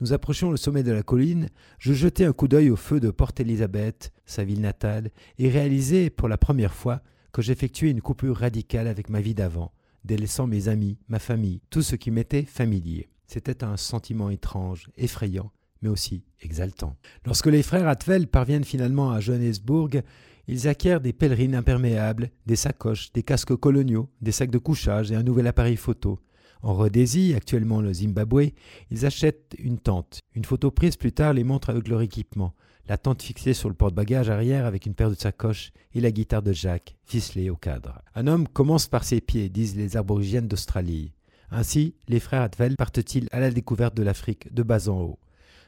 nous 0.00 0.12
approchions 0.12 0.50
le 0.50 0.56
sommet 0.56 0.82
de 0.82 0.92
la 0.92 1.02
colline, 1.02 1.48
je 1.78 1.92
jetai 1.92 2.24
un 2.24 2.32
coup 2.32 2.48
d'œil 2.48 2.70
au 2.70 2.76
feu 2.76 3.00
de 3.00 3.10
Port 3.10 3.32
Elizabeth, 3.38 4.12
sa 4.26 4.44
ville 4.44 4.60
natale, 4.60 5.10
et 5.38 5.48
réalisai 5.48 6.10
pour 6.10 6.28
la 6.28 6.38
première 6.38 6.74
fois 6.74 7.00
que 7.32 7.42
j'effectuais 7.42 7.90
une 7.90 8.02
coupure 8.02 8.36
radicale 8.36 8.86
avec 8.86 9.10
ma 9.10 9.20
vie 9.20 9.34
d'avant, 9.34 9.72
délaissant 10.04 10.46
mes 10.46 10.68
amis, 10.68 10.98
ma 11.08 11.18
famille, 11.18 11.60
tout 11.70 11.82
ce 11.82 11.96
qui 11.96 12.10
m'était 12.10 12.44
familier. 12.44 13.08
C'était 13.26 13.64
un 13.64 13.76
sentiment 13.76 14.30
étrange, 14.30 14.88
effrayant, 14.96 15.50
mais 15.82 15.88
aussi 15.88 16.24
exaltant. 16.40 16.96
Lorsque 17.24 17.46
les 17.46 17.62
frères 17.62 17.88
Atvel 17.88 18.26
parviennent 18.26 18.64
finalement 18.64 19.10
à 19.10 19.20
Johannesburg, 19.20 20.02
ils 20.48 20.68
acquièrent 20.68 21.00
des 21.00 21.12
pèlerines 21.12 21.54
imperméables, 21.54 22.30
des 22.46 22.56
sacoches, 22.56 23.12
des 23.12 23.22
casques 23.22 23.56
coloniaux, 23.56 24.08
des 24.20 24.32
sacs 24.32 24.50
de 24.50 24.58
couchage 24.58 25.10
et 25.10 25.16
un 25.16 25.22
nouvel 25.22 25.46
appareil 25.46 25.76
photo. 25.76 26.20
En 26.62 26.74
Rhodésie, 26.74 27.34
actuellement 27.34 27.80
le 27.80 27.92
Zimbabwe, 27.92 28.52
ils 28.90 29.06
achètent 29.06 29.54
une 29.58 29.78
tente. 29.78 30.20
Une 30.34 30.44
photo 30.44 30.70
prise 30.70 30.96
plus 30.96 31.12
tard 31.12 31.32
les 31.32 31.44
montre 31.44 31.70
avec 31.70 31.88
leur 31.88 32.00
équipement. 32.00 32.54
La 32.88 32.96
tente 32.96 33.22
fixée 33.22 33.54
sur 33.54 33.68
le 33.68 33.74
porte-bagages 33.74 34.30
arrière 34.30 34.64
avec 34.64 34.86
une 34.86 34.94
paire 34.94 35.10
de 35.10 35.16
sacoches 35.16 35.72
et 35.94 36.00
la 36.00 36.12
guitare 36.12 36.42
de 36.42 36.52
Jacques, 36.52 36.96
ficelée 37.04 37.50
au 37.50 37.56
cadre. 37.56 38.00
Un 38.14 38.28
homme 38.28 38.46
commence 38.46 38.86
par 38.86 39.02
ses 39.02 39.20
pieds, 39.20 39.48
disent 39.48 39.76
les 39.76 39.96
aborigènes 39.96 40.46
d'Australie. 40.46 41.12
Ainsi, 41.50 41.94
les 42.08 42.20
frères 42.20 42.42
Atvel 42.42 42.76
partent-ils 42.76 43.28
à 43.32 43.40
la 43.40 43.50
découverte 43.50 43.96
de 43.96 44.02
l'Afrique 44.02 44.52
de 44.54 44.62
bas 44.62 44.88
en 44.88 45.00
haut? 45.00 45.18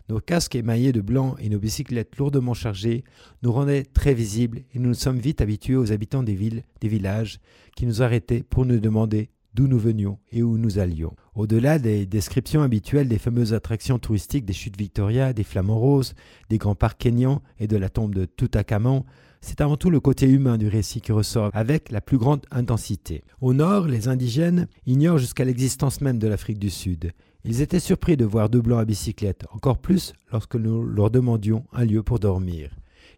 Nos 0.08 0.20
casques 0.20 0.54
émaillés 0.54 0.92
de 0.92 1.02
blanc 1.02 1.36
et 1.38 1.50
nos 1.50 1.58
bicyclettes 1.58 2.16
lourdement 2.16 2.54
chargées 2.54 3.04
nous 3.42 3.52
rendaient 3.52 3.84
très 3.84 4.14
visibles 4.14 4.60
et 4.72 4.78
nous 4.78 4.88
nous 4.88 4.94
sommes 4.94 5.18
vite 5.18 5.42
habitués 5.42 5.76
aux 5.76 5.92
habitants 5.92 6.22
des 6.22 6.34
villes, 6.34 6.62
des 6.80 6.88
villages, 6.88 7.40
qui 7.76 7.84
nous 7.84 8.00
arrêtaient 8.00 8.42
pour 8.42 8.64
nous 8.64 8.80
demander 8.80 9.28
d'où 9.52 9.66
nous 9.66 9.78
venions 9.78 10.18
et 10.32 10.42
où 10.42 10.56
nous 10.56 10.78
allions. 10.78 11.14
Au-delà 11.34 11.78
des 11.78 12.06
descriptions 12.06 12.62
habituelles 12.62 13.08
des 13.08 13.18
fameuses 13.18 13.52
attractions 13.52 13.98
touristiques 13.98 14.46
des 14.46 14.54
chutes 14.54 14.78
Victoria, 14.78 15.34
des 15.34 15.44
Flamants 15.44 15.78
Roses, 15.78 16.14
des 16.48 16.56
grands 16.56 16.74
parcs 16.74 16.98
kenyans 16.98 17.42
et 17.58 17.66
de 17.66 17.76
la 17.76 17.90
tombe 17.90 18.14
de 18.14 18.24
Toutankhamon, 18.24 19.04
c'est 19.40 19.60
avant 19.60 19.76
tout 19.76 19.90
le 19.90 20.00
côté 20.00 20.26
humain 20.26 20.56
du 20.58 20.68
récit 20.68 21.00
qui 21.00 21.12
ressort 21.12 21.50
avec 21.52 21.90
la 21.90 22.00
plus 22.00 22.18
grande 22.18 22.46
intensité. 22.50 23.24
Au 23.40 23.52
nord, 23.52 23.86
les 23.86 24.08
indigènes 24.08 24.68
ignorent 24.86 25.18
jusqu'à 25.18 25.44
l'existence 25.44 26.00
même 26.00 26.18
de 26.18 26.28
l'Afrique 26.28 26.58
du 26.58 26.70
Sud. 26.70 27.12
Ils 27.44 27.60
étaient 27.60 27.78
surpris 27.78 28.16
de 28.16 28.24
voir 28.24 28.48
deux 28.48 28.60
blancs 28.60 28.80
à 28.80 28.84
bicyclette, 28.84 29.46
encore 29.52 29.78
plus 29.78 30.12
lorsque 30.32 30.56
nous 30.56 30.82
leur 30.82 31.08
demandions 31.10 31.64
un 31.72 31.84
lieu 31.84 32.02
pour 32.02 32.18
dormir. 32.18 32.70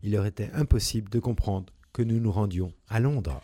Il 0.03 0.13
leur 0.13 0.27
était 0.27 0.51
impossible 0.53 1.11
de 1.11 1.19
comprendre 1.19 1.73
que 1.95 2.03
nous 2.03 2.21
nous 2.21 2.31
rendions 2.31 2.73
à 2.89 3.01
Londres. 3.01 3.41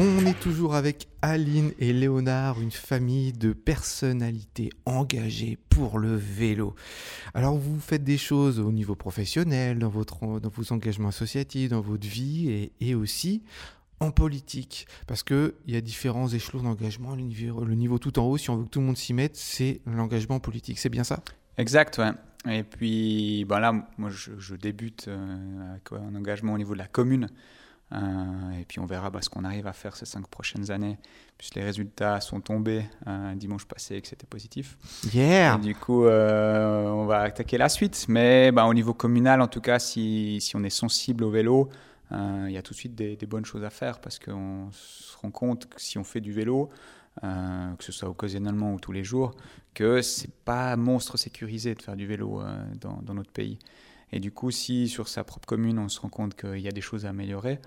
On 0.00 0.26
est 0.26 0.38
toujours 0.40 0.74
avec 0.74 1.06
Aline 1.22 1.70
et 1.78 1.92
Léonard, 1.92 2.60
une 2.60 2.72
famille 2.72 3.32
de 3.32 3.52
personnalités 3.52 4.70
engagées 4.86 5.56
pour 5.68 6.00
le 6.00 6.16
vélo. 6.16 6.74
Alors 7.34 7.56
vous 7.56 7.78
faites 7.78 8.02
des 8.02 8.18
choses 8.18 8.58
au 8.58 8.72
niveau 8.72 8.96
professionnel, 8.96 9.78
dans, 9.78 9.88
vos 9.88 10.72
engagements 10.72 11.10
associatifs, 11.10 11.70
dans 11.70 11.80
votre 11.80 12.08
vie 12.08 12.72
et 12.80 12.94
aussi 12.96 13.44
en 14.00 14.10
politique, 14.10 14.86
parce 15.06 15.22
qu'il 15.22 15.52
y 15.66 15.76
a 15.76 15.80
différents 15.80 16.28
échelons 16.28 16.62
d'engagement. 16.62 17.14
Le 17.14 17.22
niveau, 17.22 17.64
le 17.64 17.74
niveau 17.74 17.98
tout 17.98 18.18
en 18.18 18.24
haut, 18.24 18.36
si 18.36 18.50
on 18.50 18.56
veut 18.56 18.64
que 18.64 18.70
tout 18.70 18.80
le 18.80 18.86
monde 18.86 18.96
s'y 18.96 19.14
mette, 19.14 19.36
c'est 19.36 19.80
l'engagement 19.86 20.40
politique. 20.40 20.78
C'est 20.78 20.88
bien 20.88 21.04
ça? 21.04 21.20
Exact, 21.56 21.98
ouais. 21.98 22.10
Et 22.46 22.62
puis 22.62 23.46
ben 23.48 23.58
là, 23.58 23.72
moi, 23.96 24.10
je, 24.10 24.54
débute 24.54 25.06
euh, 25.08 25.70
avec 25.70 25.92
un 25.92 26.14
engagement 26.14 26.52
au 26.52 26.58
niveau 26.58 26.74
de 26.74 26.78
la 26.78 26.86
commune. 26.86 27.28
Euh, 27.92 28.60
et 28.60 28.64
puis 28.64 28.80
on 28.80 28.86
verra 28.86 29.10
bah, 29.10 29.20
ce 29.22 29.30
qu'on 29.30 29.44
arrive 29.44 29.66
à 29.66 29.72
faire 29.72 29.94
ces 29.94 30.04
cinq 30.04 30.26
prochaines 30.26 30.70
années, 30.70 30.98
puisque 31.38 31.54
les 31.54 31.62
résultats 31.62 32.20
sont 32.20 32.40
tombés 32.40 32.84
euh, 33.06 33.34
dimanche 33.34 33.66
passé 33.66 33.96
et 33.96 34.02
que 34.02 34.08
c'était 34.08 34.26
positif. 34.26 34.76
Yeah. 35.12 35.56
Et 35.56 35.58
du 35.60 35.74
coup, 35.74 36.04
on 36.04 37.06
va 37.06 37.20
attaquer 37.20 37.56
la 37.56 37.68
suite. 37.68 38.06
Mais 38.08 38.52
bah, 38.52 38.66
au 38.66 38.74
niveau 38.74 38.92
communal, 38.92 39.40
en 39.40 39.48
tout 39.48 39.60
cas, 39.60 39.78
si, 39.78 40.40
si 40.40 40.56
on 40.56 40.64
est 40.64 40.70
sensible 40.70 41.24
au 41.24 41.30
vélo, 41.30 41.70
euh, 41.70 41.93
il 42.10 42.50
y 42.50 42.56
a 42.56 42.62
tout 42.62 42.74
de 42.74 42.78
suite 42.78 42.94
des, 42.94 43.16
bonnes 43.26 43.44
choses 43.44 43.64
à 43.64 43.70
faire 43.70 44.00
parce 44.00 44.18
qu'on 44.18 44.68
se 44.70 45.16
rend 45.18 45.30
compte 45.30 45.66
que 45.66 45.80
si 45.80 45.98
on 45.98 46.04
fait 46.04 46.20
du 46.20 46.32
vélo, 46.32 46.70
euh, 47.22 47.74
que 47.76 47.84
ce 47.84 47.92
soit 47.92 48.08
occasionnellement 48.08 48.74
ou 48.74 48.80
tous 48.80 48.90
les 48.90 49.04
jours, 49.04 49.36
que 49.72 50.02
c'est 50.02 50.34
pas 50.44 50.74
monstre 50.74 51.16
sécurisé 51.16 51.74
de 51.76 51.80
faire 51.80 51.94
du 51.94 52.06
vélo 52.06 52.40
euh, 52.40 52.64
dans, 52.80 53.14
notre 53.14 53.30
pays. 53.30 53.60
Et 54.10 54.18
du 54.18 54.32
coup, 54.32 54.50
si 54.50 54.88
sur 54.88 55.06
sa 55.06 55.22
propre 55.22 55.46
commune, 55.46 55.78
on 55.78 55.88
se 55.88 56.00
rend 56.00 56.08
compte 56.08 56.34
qu'il 56.34 56.58
y 56.58 56.66
a 56.66 56.72
des 56.72 56.80
choses 56.80 57.06
à 57.06 57.10
améliorer, 57.10 57.60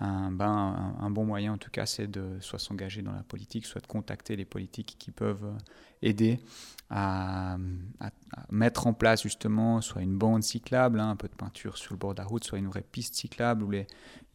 un, 0.00 0.32
ben, 0.32 0.94
un, 0.98 1.10
bon 1.10 1.24
moyen 1.24 1.52
en 1.52 1.58
tout 1.58 1.70
cas, 1.70 1.86
c'est 1.86 2.08
de 2.08 2.38
soit 2.40 2.58
s'engager 2.58 3.02
dans 3.02 3.12
la 3.12 3.22
politique, 3.22 3.64
soit 3.66 3.80
de 3.80 3.86
contacter 3.86 4.34
les 4.34 4.44
politiques 4.44 4.96
qui 4.98 5.12
peuvent 5.12 5.52
aider 6.02 6.40
à, 6.90 7.56
mettre 8.50 8.86
en 8.86 8.92
place 8.92 9.22
justement 9.22 9.80
soit 9.80 10.02
une 10.02 10.18
bande 10.18 10.42
cyclable, 10.42 11.00
hein, 11.00 11.10
un 11.10 11.16
peu 11.16 11.28
de 11.28 11.34
peinture 11.34 11.78
sur 11.78 11.94
le 11.94 11.98
bord 11.98 12.14
de 12.14 12.20
la 12.20 12.26
route, 12.26 12.44
soit 12.44 12.58
une 12.58 12.68
vraie 12.68 12.82
piste 12.82 13.14
cyclable 13.14 13.62
où 13.62 13.70
les, 13.70 13.86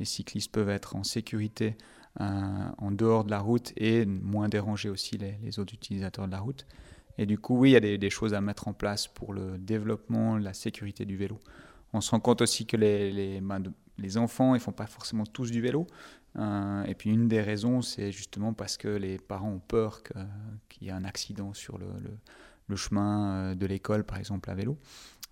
cyclistes 0.04 0.52
peuvent 0.52 0.70
être 0.70 0.96
en 0.96 1.04
sécurité 1.04 1.76
en 2.20 2.92
dehors 2.92 3.24
de 3.24 3.32
la 3.32 3.40
route 3.40 3.72
et 3.78 4.06
moins 4.06 4.50
déranger 4.50 4.90
aussi 4.90 5.18
les, 5.18 5.60
autres 5.60 5.74
utilisateurs 5.74 6.26
de 6.26 6.32
la 6.32 6.40
route. 6.40 6.66
Et 7.18 7.26
du 7.26 7.38
coup, 7.38 7.58
oui, 7.58 7.72
il 7.72 7.74
y 7.74 7.76
a 7.76 7.82
des, 7.82 7.98
des, 7.98 8.10
choses 8.10 8.34
à 8.34 8.40
mettre 8.40 8.70
en 8.70 8.74
place 8.74 9.08
pour 9.08 9.34
le 9.34 9.58
développement, 9.58 10.38
la 10.38 10.54
sécurité 10.54 11.06
du 11.06 11.18
vélo. 11.18 11.38
On 11.92 12.02
se 12.02 12.12
rend 12.12 12.20
compte 12.20 12.42
aussi 12.42 12.66
que 12.66 12.78
les, 12.78 13.12
les, 13.12 13.42
ben, 13.42 13.64
les 14.00 14.18
enfants, 14.18 14.56
ils 14.56 14.62
font 14.62 14.72
pas 14.72 14.88
forcément 14.88 15.26
tous 15.26 15.52
du 15.52 15.62
vélo. 15.62 15.88
Euh, 16.38 16.84
et 16.84 16.96
puis 16.96 17.10
une 17.10 17.28
des 17.28 17.42
raisons, 17.42 17.82
c'est 17.82 18.12
justement 18.12 18.54
parce 18.54 18.78
que 18.78 18.88
les 18.88 19.18
parents 19.18 19.52
ont 19.52 19.60
peur 19.60 20.02
qu'il 20.70 20.88
y 20.88 20.90
ait 20.90 20.94
un 20.94 21.04
accident 21.04 21.54
sur 21.54 21.78
le, 21.78 22.76
chemin 22.76 23.32
euh, 23.32 23.56
de 23.56 23.66
l'école, 23.66 24.04
par 24.04 24.18
exemple, 24.18 24.50
à 24.50 24.54
vélo. 24.54 24.78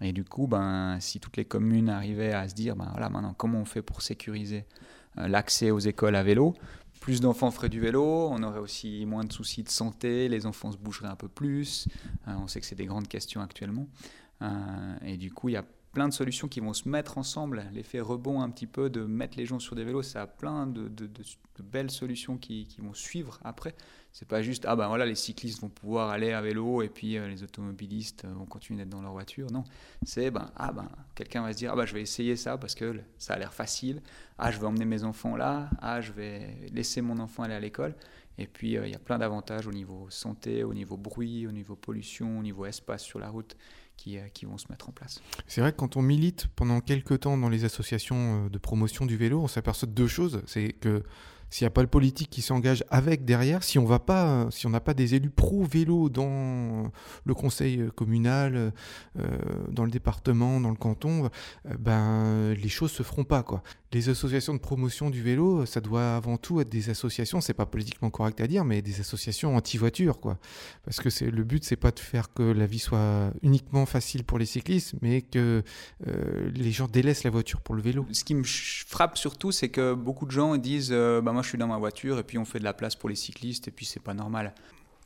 Et 0.01 0.13
du 0.13 0.23
coup, 0.23 0.47
ben, 0.47 0.97
si 0.99 1.19
toutes 1.19 1.37
les 1.37 1.45
communes 1.45 1.89
arrivaient 1.89 2.33
à 2.33 2.47
se 2.47 2.53
dire, 2.53 2.75
ben 2.75 2.87
voilà, 2.91 3.09
maintenant, 3.09 3.33
comment 3.33 3.59
on 3.59 3.65
fait 3.65 3.81
pour 3.81 4.01
sécuriser 4.01 4.65
euh, 5.17 5.27
l'accès 5.27 5.71
aux 5.71 5.79
écoles 5.79 6.15
à 6.15 6.23
vélo? 6.23 6.55
Plus 6.99 7.21
d'enfants 7.21 7.51
feraient 7.51 7.69
du 7.69 7.79
vélo, 7.79 8.29
on 8.31 8.41
aurait 8.41 8.59
aussi 8.59 9.05
moins 9.05 9.23
de 9.23 9.31
soucis 9.31 9.63
de 9.63 9.69
santé, 9.69 10.27
les 10.29 10.45
enfants 10.47 10.71
se 10.71 10.77
bougeraient 10.77 11.07
un 11.07 11.15
peu 11.15 11.27
plus. 11.27 11.87
on 12.25 12.47
sait 12.47 12.59
que 12.59 12.65
c'est 12.65 12.75
des 12.75 12.87
grandes 12.87 13.07
questions 13.07 13.39
actuellement. 13.39 13.87
et 15.05 15.15
du 15.15 15.31
coup, 15.31 15.47
il 15.49 15.51
y 15.51 15.57
a 15.57 15.63
plein 15.97 16.07
de 16.07 16.13
solutions 16.13 16.47
qui 16.47 16.59
vont 16.59 16.73
se 16.73 16.87
mettre 16.87 17.17
ensemble. 17.17 17.65
L'effet 17.73 17.99
rebond 17.99 18.41
un 18.41 18.51
petit 18.51 18.67
peu 18.67 18.87
de 18.87 19.01
mettre 19.01 19.35
les 19.35 19.47
gens 19.47 19.57
sur 19.57 19.75
des 19.75 19.83
vélos, 19.83 20.03
ça 20.03 20.21
a 20.21 20.27
plein 20.27 20.67
de, 20.67 20.91
belles 21.59 21.89
solutions 21.89 22.37
qui, 22.37 22.67
vont 22.77 22.93
suivre 22.93 23.39
après. 23.43 23.73
C'est 24.11 24.27
pas 24.27 24.43
juste, 24.43 24.65
ah 24.67 24.75
ben 24.75 24.87
voilà, 24.89 25.07
les 25.07 25.15
cyclistes 25.15 25.59
vont 25.59 25.69
pouvoir 25.69 26.11
aller 26.11 26.33
à 26.33 26.41
vélo 26.41 26.83
et 26.83 26.89
puis 26.89 27.17
euh, 27.17 27.27
les 27.27 27.41
automobilistes 27.41 28.25
euh, 28.25 28.33
vont 28.35 28.45
continuer 28.45 28.77
d'être 28.77 28.89
dans 28.89 29.01
leur 29.01 29.11
voiture. 29.11 29.49
Non, 29.51 29.63
c'est, 30.03 30.29
ben, 30.29 30.51
ah 30.55 30.71
ben, 30.71 30.87
quelqu'un 31.15 31.41
va 31.41 31.51
se 31.51 31.57
dire, 31.57 31.71
ah 31.73 31.75
ben 31.75 31.87
je 31.87 31.95
vais 31.95 32.01
essayer 32.01 32.35
ça 32.35 32.59
parce 32.59 32.75
que 32.75 32.99
ça 33.17 33.33
a 33.33 33.39
l'air 33.39 33.51
facile. 33.51 34.03
Ah, 34.37 34.51
je 34.51 34.59
vais 34.59 34.67
emmener 34.67 34.85
mes 34.85 35.03
enfants 35.03 35.35
là. 35.35 35.67
Ah, 35.81 35.99
je 35.99 36.11
vais 36.11 36.69
laisser 36.71 37.01
mon 37.01 37.17
enfant 37.17 37.41
aller 37.41 37.55
à 37.55 37.59
l'école. 37.59 37.95
Et 38.39 38.45
puis, 38.45 38.77
euh, 38.77 38.85
il 38.85 38.91
y 38.91 38.95
a 38.95 38.99
plein 38.99 39.17
d'avantages 39.17 39.65
au 39.65 39.71
niveau 39.71 40.05
santé, 40.11 40.63
au 40.63 40.75
niveau 40.75 40.95
bruit, 40.95 41.47
au 41.47 41.51
niveau 41.51 41.75
pollution, 41.75 42.37
au 42.37 42.43
niveau 42.43 42.67
espace 42.67 43.01
sur 43.01 43.17
la 43.17 43.29
route 43.29 43.57
qui, 43.97 44.17
euh, 44.17 44.27
qui 44.33 44.45
vont 44.45 44.57
se 44.57 44.67
mettre 44.69 44.87
en 44.89 44.91
place. 44.91 45.21
C'est 45.47 45.61
vrai 45.61 45.71
que 45.71 45.77
quand 45.77 45.97
on 45.97 46.01
milite 46.01 46.47
pendant 46.55 46.79
quelques 46.79 47.21
temps 47.21 47.37
dans 47.37 47.49
les 47.49 47.65
associations 47.65 48.45
euh, 48.45 48.49
de 48.49 48.57
promotion 48.57 49.05
du 49.05 49.17
vélo, 49.17 49.41
on 49.41 49.47
s'aperçoit 49.47 49.87
de 49.87 49.93
deux 49.93 50.07
choses. 50.07 50.41
C'est 50.45 50.73
que 50.73 51.03
s'il 51.49 51.65
n'y 51.65 51.67
a 51.67 51.71
pas 51.71 51.81
le 51.81 51.87
politique 51.87 52.29
qui 52.29 52.41
s'engage 52.41 52.83
avec 52.89 53.25
derrière, 53.25 53.63
si 53.63 53.79
on 53.79 53.87
si 54.49 54.67
n'a 54.67 54.79
pas 54.79 54.93
des 54.93 55.15
élus 55.15 55.29
pro 55.29 55.63
vélo 55.63 56.09
dans 56.09 56.91
le 57.25 57.33
conseil 57.33 57.89
communal, 57.95 58.73
euh, 59.17 59.23
dans 59.69 59.85
le 59.85 59.91
département, 59.91 60.59
dans 60.59 60.69
le 60.69 60.75
canton, 60.75 61.29
ben 61.79 62.53
les 62.53 62.69
choses 62.69 62.91
se 62.91 63.03
feront 63.03 63.23
pas 63.23 63.43
quoi 63.43 63.63
les 63.93 64.09
associations 64.09 64.53
de 64.53 64.59
promotion 64.59 65.09
du 65.09 65.21
vélo, 65.21 65.65
ça 65.65 65.79
doit 65.79 66.15
avant 66.17 66.37
tout 66.37 66.59
être 66.59 66.69
des 66.69 66.89
associations, 66.89 67.39
c'est 67.39 67.53
pas 67.53 67.65
politiquement 67.65 68.09
correct 68.09 68.41
à 68.41 68.47
dire, 68.47 68.65
mais 68.65 68.81
des 68.81 68.99
associations 68.99 69.55
anti-voiture. 69.55 70.19
Parce 70.83 70.99
que 70.99 71.25
le 71.25 71.43
but, 71.43 71.63
c'est 71.63 71.77
pas 71.77 71.91
de 71.91 71.99
faire 71.99 72.33
que 72.33 72.43
la 72.43 72.65
vie 72.65 72.79
soit 72.79 73.31
uniquement 73.43 73.85
facile 73.85 74.25
pour 74.25 74.39
les 74.39 74.45
cyclistes, 74.45 74.95
mais 75.01 75.21
que 75.21 75.63
euh, 76.05 76.51
les 76.53 76.71
gens 76.71 76.87
délaissent 76.87 77.23
la 77.23 77.29
voiture 77.29 77.61
pour 77.61 77.75
le 77.75 77.81
vélo. 77.81 78.05
Ce 78.11 78.25
qui 78.25 78.35
me 78.35 78.43
frappe 78.43 79.17
surtout, 79.17 79.51
c'est 79.51 79.69
que 79.69 79.93
beaucoup 79.93 80.25
de 80.25 80.31
gens 80.31 80.57
disent, 80.57 80.89
euh, 80.91 81.21
bah 81.21 81.31
moi 81.37 81.43
je 81.43 81.49
suis 81.49 81.57
dans 81.59 81.67
ma 81.67 81.77
voiture 81.77 82.17
et 82.17 82.23
puis 82.23 82.39
on 82.39 82.45
fait 82.45 82.57
de 82.57 82.63
la 82.63 82.73
place 82.73 82.95
pour 82.95 83.09
les 83.09 83.15
cyclistes 83.15 83.67
et 83.67 83.71
puis 83.71 83.85
c'est 83.85 83.99
pas 83.99 84.15
normal. 84.15 84.55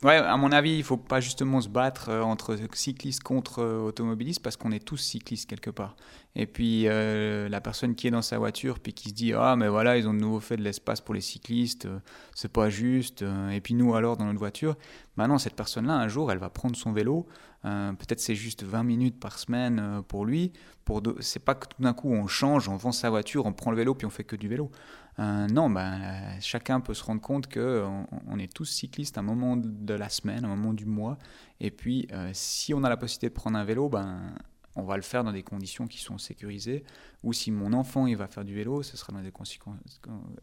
Ouais, 0.02 0.16
à 0.16 0.38
mon 0.38 0.50
avis, 0.50 0.78
il 0.78 0.82
faut 0.82 0.96
pas 0.96 1.20
justement 1.20 1.60
se 1.60 1.68
battre 1.68 2.08
euh, 2.08 2.22
entre 2.22 2.56
cyclistes 2.72 3.22
contre 3.22 3.58
euh, 3.58 3.82
automobilistes 3.82 4.42
parce 4.42 4.56
qu'on 4.56 4.72
est 4.72 4.82
tous 4.82 4.96
cyclistes 4.96 5.46
quelque 5.48 5.68
part. 5.68 5.94
Et 6.34 6.46
puis 6.46 6.88
euh, 6.88 7.50
la 7.50 7.60
personne 7.60 7.94
qui 7.94 8.06
est 8.06 8.10
dans 8.10 8.22
sa 8.22 8.38
voiture 8.38 8.80
puis 8.80 8.94
qui 8.94 9.10
se 9.10 9.14
dit 9.14 9.34
ah 9.34 9.56
mais 9.56 9.68
voilà 9.68 9.98
ils 9.98 10.08
ont 10.08 10.14
de 10.14 10.20
nouveau 10.20 10.40
fait 10.40 10.56
de 10.56 10.62
l'espace 10.62 11.02
pour 11.02 11.14
les 11.14 11.20
cyclistes, 11.20 11.86
c'est 12.34 12.50
pas 12.50 12.70
juste. 12.70 13.22
et 13.52 13.60
puis 13.60 13.74
nous 13.74 13.94
alors 13.94 14.16
dans 14.16 14.24
notre 14.24 14.38
voiture, 14.38 14.76
maintenant 15.18 15.36
cette 15.36 15.54
personne-là 15.54 15.92
un 15.92 16.08
jour 16.08 16.32
elle 16.32 16.38
va 16.38 16.48
prendre 16.48 16.74
son 16.74 16.92
vélo, 16.92 17.26
peut-être 17.62 18.20
c'est 18.20 18.34
juste 18.34 18.62
20 18.64 18.84
minutes 18.84 19.20
par 19.20 19.38
semaine 19.38 20.02
pour 20.08 20.24
lui. 20.24 20.52
Pour 20.84 21.00
c'est 21.20 21.44
pas 21.44 21.54
que 21.54 21.68
tout 21.68 21.82
d'un 21.82 21.92
coup 21.92 22.12
on 22.12 22.26
change, 22.26 22.68
on 22.68 22.76
vend 22.76 22.90
sa 22.90 23.10
voiture, 23.10 23.44
on 23.46 23.52
prend 23.52 23.70
le 23.70 23.76
vélo 23.76 23.94
puis 23.94 24.06
on 24.06 24.10
fait 24.10 24.24
que 24.24 24.36
du 24.36 24.48
vélo. 24.48 24.70
Euh, 25.18 25.46
non, 25.48 25.68
ben, 25.68 26.00
chacun 26.40 26.80
peut 26.80 26.94
se 26.94 27.04
rendre 27.04 27.20
compte 27.20 27.52
qu'on 27.52 28.06
on 28.26 28.38
est 28.38 28.52
tous 28.52 28.64
cyclistes 28.64 29.18
à 29.18 29.20
un 29.20 29.24
moment 29.24 29.56
de 29.56 29.94
la 29.94 30.08
semaine, 30.08 30.44
à 30.44 30.48
un 30.48 30.56
moment 30.56 30.72
du 30.72 30.86
mois. 30.86 31.18
Et 31.60 31.70
puis, 31.70 32.08
euh, 32.12 32.30
si 32.32 32.72
on 32.72 32.82
a 32.82 32.88
la 32.88 32.96
possibilité 32.96 33.28
de 33.28 33.34
prendre 33.34 33.58
un 33.58 33.64
vélo, 33.64 33.88
ben, 33.88 34.34
on 34.74 34.84
va 34.84 34.96
le 34.96 35.02
faire 35.02 35.22
dans 35.22 35.32
des 35.32 35.42
conditions 35.42 35.86
qui 35.86 35.98
sont 35.98 36.18
sécurisées. 36.18 36.84
Ou 37.22 37.32
si 37.32 37.50
mon 37.50 37.72
enfant 37.72 38.06
il 38.06 38.16
va 38.16 38.26
faire 38.26 38.44
du 38.44 38.54
vélo, 38.54 38.82
ce 38.82 38.96
sera 38.96 39.12
dans 39.12 39.20
des, 39.20 39.32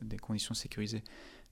des 0.02 0.18
conditions 0.18 0.54
sécurisées. 0.54 1.04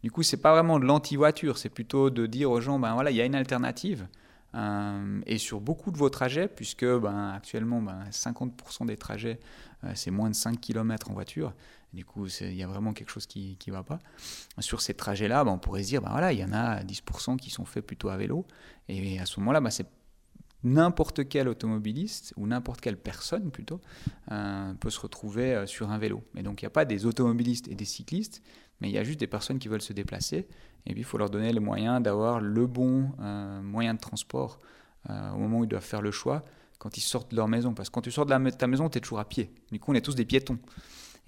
Du 0.04 0.12
coup, 0.12 0.22
c'est 0.22 0.42
pas 0.42 0.54
vraiment 0.54 0.80
de 0.80 0.86
l'anti-voiture, 0.86 1.58
c'est 1.58 1.70
plutôt 1.70 2.12
de 2.12 2.28
dire 2.28 2.52
aux 2.52 2.62
gens, 2.62 2.78
ben 2.78 2.94
voilà, 2.94 3.10
il 3.10 3.18
y 3.18 3.22
a 3.22 3.26
une 3.26 3.36
alternative. 3.36 4.08
Euh, 4.56 5.22
et 5.26 5.38
sur 5.38 5.62
beaucoup 5.62 5.92
de 5.92 5.98
vos 5.98 6.10
trajets, 6.10 6.48
puisque 6.48 6.86
ben, 6.86 7.30
actuellement 7.30 7.82
ben, 7.82 8.06
50% 8.12 8.86
des 8.86 8.98
trajets, 8.98 9.40
c'est 9.94 10.10
moins 10.10 10.30
de 10.30 10.36
5 10.36 10.60
km 10.60 11.12
en 11.12 11.14
voiture, 11.14 11.54
du 11.94 12.04
coup, 12.04 12.28
il 12.42 12.56
y 12.56 12.64
a 12.64 12.68
vraiment 12.68 12.94
quelque 12.94 13.12
chose 13.12 13.26
qui 13.26 13.58
ne 13.68 13.72
va 13.72 13.84
pas. 13.84 14.00
Sur 14.60 14.82
ces 14.82 14.94
trajets-là, 14.94 15.44
bah, 15.44 15.52
on 15.52 15.60
pourrait 15.60 15.84
se 15.84 15.90
dire, 15.90 16.02
voilà, 16.02 16.34
il 16.34 16.40
y 16.40 16.44
en 16.44 16.54
a 16.54 16.84
10% 16.84 17.38
qui 17.38 17.50
sont 17.50 17.66
faits 17.66 17.86
plutôt 17.86 18.10
à 18.10 18.18
vélo. 18.18 18.46
Et 18.90 19.20
à 19.20 19.26
ce 19.26 19.40
moment-là, 19.40 19.62
c'est 19.70 19.88
n'importe 20.64 21.28
quel 21.30 21.48
automobiliste 21.48 22.34
ou 22.36 22.48
n'importe 22.48 22.82
quelle 22.82 22.98
personne 22.98 23.52
plutôt 23.52 23.80
euh, 24.32 24.74
peut 24.76 24.90
se 24.90 25.00
retrouver 25.00 25.54
euh, 25.54 25.66
sur 25.66 25.92
un 25.92 25.98
vélo. 25.98 26.24
Et 26.36 26.44
donc 26.44 26.62
il 26.62 26.66
n'y 26.66 26.68
a 26.68 26.72
pas 26.72 26.86
des 26.86 27.06
automobilistes 27.06 27.68
et 27.68 27.76
des 27.76 27.86
cyclistes, 27.86 28.42
mais 28.82 28.90
il 28.90 28.94
y 28.94 28.98
a 28.98 29.04
juste 29.04 29.20
des 29.20 29.28
personnes 29.28 29.60
qui 29.60 29.68
veulent 29.68 29.82
se 29.82 29.94
déplacer. 29.94 30.48
Et 30.86 30.92
puis 30.92 31.02
il 31.02 31.06
faut 31.06 31.18
leur 31.18 31.30
donner 31.30 31.52
les 31.52 31.60
moyens 31.60 32.02
d'avoir 32.02 32.40
le 32.40 32.68
bon 32.68 33.12
euh, 33.20 33.62
moyen 33.62 33.94
de 33.94 34.00
transport 34.00 34.60
au 35.10 35.38
moment 35.38 35.60
où 35.60 35.64
ils 35.64 35.70
doivent 35.70 35.82
faire 35.82 36.02
le 36.02 36.12
choix 36.12 36.44
quand 36.80 36.98
ils 36.98 37.02
sortent 37.02 37.32
de 37.32 37.38
leur 37.38 37.48
maison. 37.48 37.74
Parce 37.74 37.90
que 37.90 37.94
quand 37.94 38.02
tu 38.02 38.12
sors 38.12 38.26
de 38.26 38.50
ta 38.50 38.68
maison, 38.68 38.90
tu 38.90 38.98
es 38.98 39.02
toujours 39.02 39.20
à 39.20 39.26
pied. 39.26 39.52
Du 39.72 39.80
coup, 39.80 39.92
on 39.92 39.96
est 39.96 40.02
tous 40.02 40.16
des 40.16 40.26
piétons. 40.26 40.60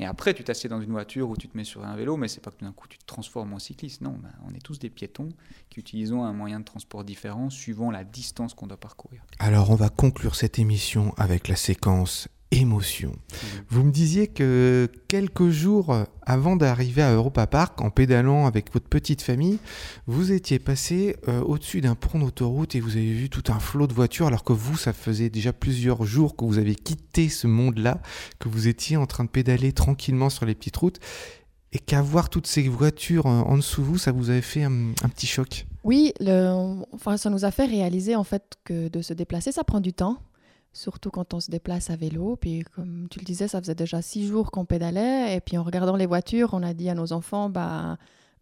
Et 0.01 0.05
après, 0.05 0.33
tu 0.33 0.45
t'assieds 0.45 0.69
dans 0.69 0.79
une 0.79 0.91
voiture 0.91 1.29
ou 1.29 1.35
tu 1.35 1.49
te 1.49 1.57
mets 1.57 1.65
sur 1.65 1.83
un 1.83 1.95
vélo, 1.95 2.15
mais 2.15 2.29
c'est 2.29 2.39
pas 2.39 2.51
que 2.51 2.63
d'un 2.63 2.71
coup 2.71 2.88
tu 2.88 2.97
te 2.97 3.05
transformes 3.05 3.53
en 3.53 3.59
cycliste. 3.59 3.99
Non, 3.99 4.12
ben, 4.12 4.31
on 4.47 4.53
est 4.53 4.63
tous 4.63 4.79
des 4.79 4.89
piétons 4.89 5.29
qui 5.69 5.81
utilisons 5.81 6.23
un 6.23 6.31
moyen 6.31 6.62
de 6.62 6.65
transport 6.65 7.03
différent 7.03 7.49
suivant 7.49 7.91
la 7.91 8.05
distance 8.05 8.53
qu'on 8.53 8.67
doit 8.67 8.77
parcourir. 8.77 9.21
Alors, 9.39 9.71
on 9.71 9.75
va 9.75 9.89
conclure 9.89 10.35
cette 10.35 10.57
émission 10.57 11.13
avec 11.17 11.49
la 11.49 11.57
séquence 11.57 12.29
émotion. 12.51 13.12
Vous 13.69 13.83
me 13.83 13.91
disiez 13.91 14.27
que 14.27 14.89
quelques 15.07 15.49
jours 15.49 15.95
avant 16.23 16.55
d'arriver 16.55 17.01
à 17.01 17.13
Europa 17.13 17.45
Park, 17.47 17.81
en 17.81 17.89
pédalant 17.91 18.45
avec 18.47 18.73
votre 18.73 18.88
petite 18.88 19.21
famille, 19.21 19.59
vous 20.07 20.31
étiez 20.31 20.57
passé 20.59 21.15
euh, 21.27 21.41
au-dessus 21.41 21.81
d'un 21.81 21.95
pont 21.95 22.19
d'autoroute 22.19 22.75
et 22.75 22.79
vous 22.79 22.97
avez 22.97 23.13
vu 23.13 23.29
tout 23.29 23.51
un 23.51 23.59
flot 23.59 23.88
de 23.88 23.93
voitures, 23.93 24.27
alors 24.27 24.43
que 24.43 24.53
vous, 24.53 24.77
ça 24.77 24.93
faisait 24.93 25.29
déjà 25.29 25.53
plusieurs 25.53 26.03
jours 26.05 26.35
que 26.35 26.45
vous 26.45 26.57
avez 26.57 26.75
quitté 26.75 27.29
ce 27.29 27.47
monde-là, 27.47 28.01
que 28.39 28.49
vous 28.49 28.67
étiez 28.67 28.97
en 28.97 29.05
train 29.05 29.23
de 29.23 29.29
pédaler 29.29 29.71
tranquillement 29.71 30.29
sur 30.29 30.45
les 30.45 30.55
petites 30.55 30.77
routes, 30.77 30.99
et 31.71 31.77
qu'avoir 31.77 32.29
toutes 32.29 32.47
ces 32.47 32.67
voitures 32.67 33.27
en 33.27 33.55
dessous 33.55 33.81
de 33.81 33.85
vous, 33.85 33.97
ça 33.99 34.12
vous 34.12 34.31
avait 34.31 34.41
fait 34.41 34.63
un, 34.63 34.93
petit 35.13 35.27
choc? 35.27 35.67
Oui, 35.83 36.13
le, 36.19 36.81
enfin, 36.93 37.17
ça 37.17 37.29
nous 37.29 37.45
a 37.45 37.51
fait 37.51 37.65
réaliser 37.65 38.15
en 38.15 38.23
fait 38.23 38.55
que 38.63 38.88
de 38.88 39.03
se 39.03 39.13
déplacer, 39.13 39.51
ça 39.51 39.63
prend 39.63 39.79
du 39.79 39.93
temps 39.93 40.17
surtout 40.73 41.10
quand 41.10 41.34
on 41.34 41.39
se 41.39 41.51
déplace 41.51 41.89
à 41.89 41.95
vélo. 41.95 42.36
Puis 42.36 42.63
comme 42.75 43.08
tu 43.10 43.19
le 43.19 43.25
disais, 43.25 43.47
ça 43.47 43.62
faisait 43.62 43.75
déjà 43.75 44.01
six 44.01 44.27
jours 44.27 44.51
qu'on 44.51 44.65
pédalait. 44.65 45.36
Et 45.36 45.41
puis 45.41 45.58
en 45.58 45.63
regardant 45.63 45.95
les 45.95 46.05
voitures, 46.05 46.49
on 46.53 46.63
a 46.63 46.73
dit 46.73 46.89
à 46.89 46.95
nos 46.95 47.13
enfants, 47.13 47.49
bah 47.49 47.97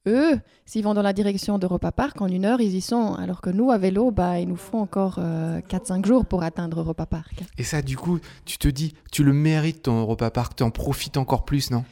eux, 0.08 0.40
s'ils 0.66 0.84
vont 0.84 0.94
dans 0.94 1.02
la 1.02 1.14
direction 1.14 1.60
d'Europa 1.60 1.92
Park, 1.92 2.22
en 2.22 2.28
une 2.28 2.46
heure, 2.46 2.62
ils 2.62 2.76
y 2.76 2.82
sont. 2.82 3.14
Alors 3.16 3.42
que 3.42 3.50
nous, 3.50 3.72
à 3.72 3.78
vélo, 3.78 4.12
bah, 4.12 4.40
il 4.40 4.48
nous 4.48 4.56
faut 4.56 4.78
encore 4.78 5.20
4-5 5.20 5.20
euh, 5.20 6.08
jours 6.08 6.26
pour 6.26 6.44
atteindre 6.44 6.80
Europa 6.80 7.06
Park. 7.06 7.44
Et 7.58 7.64
ça, 7.64 7.82
du 7.82 7.98
coup, 7.98 8.20
tu 8.46 8.58
te 8.58 8.68
dis, 8.68 8.94
tu 9.12 9.24
le 9.24 9.34
mérites 9.34 9.84
ton 9.84 10.00
Europa 10.00 10.32
Park, 10.32 10.56
tu 10.56 10.64
en 10.64 10.72
profites 10.72 11.18
encore 11.18 11.46
plus, 11.46 11.72
non? 11.72 11.84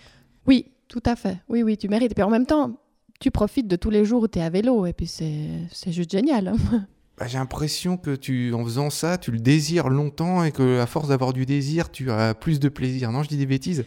Oui, 0.47 0.71
tout 0.87 1.03
à 1.05 1.15
fait. 1.15 1.39
Oui, 1.49 1.63
oui, 1.63 1.77
tu 1.77 1.89
mérites. 1.89 2.11
Et 2.11 2.15
puis 2.15 2.23
en 2.23 2.29
même 2.29 2.45
temps, 2.45 2.79
tu 3.19 3.31
profites 3.31 3.67
de 3.67 3.75
tous 3.75 3.89
les 3.89 4.05
jours 4.05 4.23
où 4.23 4.27
tu 4.27 4.39
es 4.39 4.41
à 4.41 4.49
vélo. 4.49 4.85
Et 4.85 4.93
puis 4.93 5.07
c'est 5.07 5.91
juste 5.91 6.11
génial. 6.11 6.53
Bah, 7.17 7.27
j'ai 7.27 7.37
l'impression 7.37 7.95
que 7.97 8.15
tu, 8.15 8.53
en 8.53 8.63
faisant 8.65 8.89
ça, 8.89 9.17
tu 9.17 9.31
le 9.31 9.39
désires 9.39 9.87
longtemps 9.87 10.43
et 10.43 10.51
que 10.51 10.79
à 10.79 10.85
force 10.85 11.07
d'avoir 11.07 11.31
du 11.31 11.45
désir, 11.45 11.89
tu 11.89 12.11
as 12.11 12.33
plus 12.33 12.59
de 12.59 12.67
plaisir. 12.67 13.11
Non, 13.11 13.23
je 13.23 13.29
dis 13.29 13.37
des 13.37 13.45
bêtises. 13.45 13.85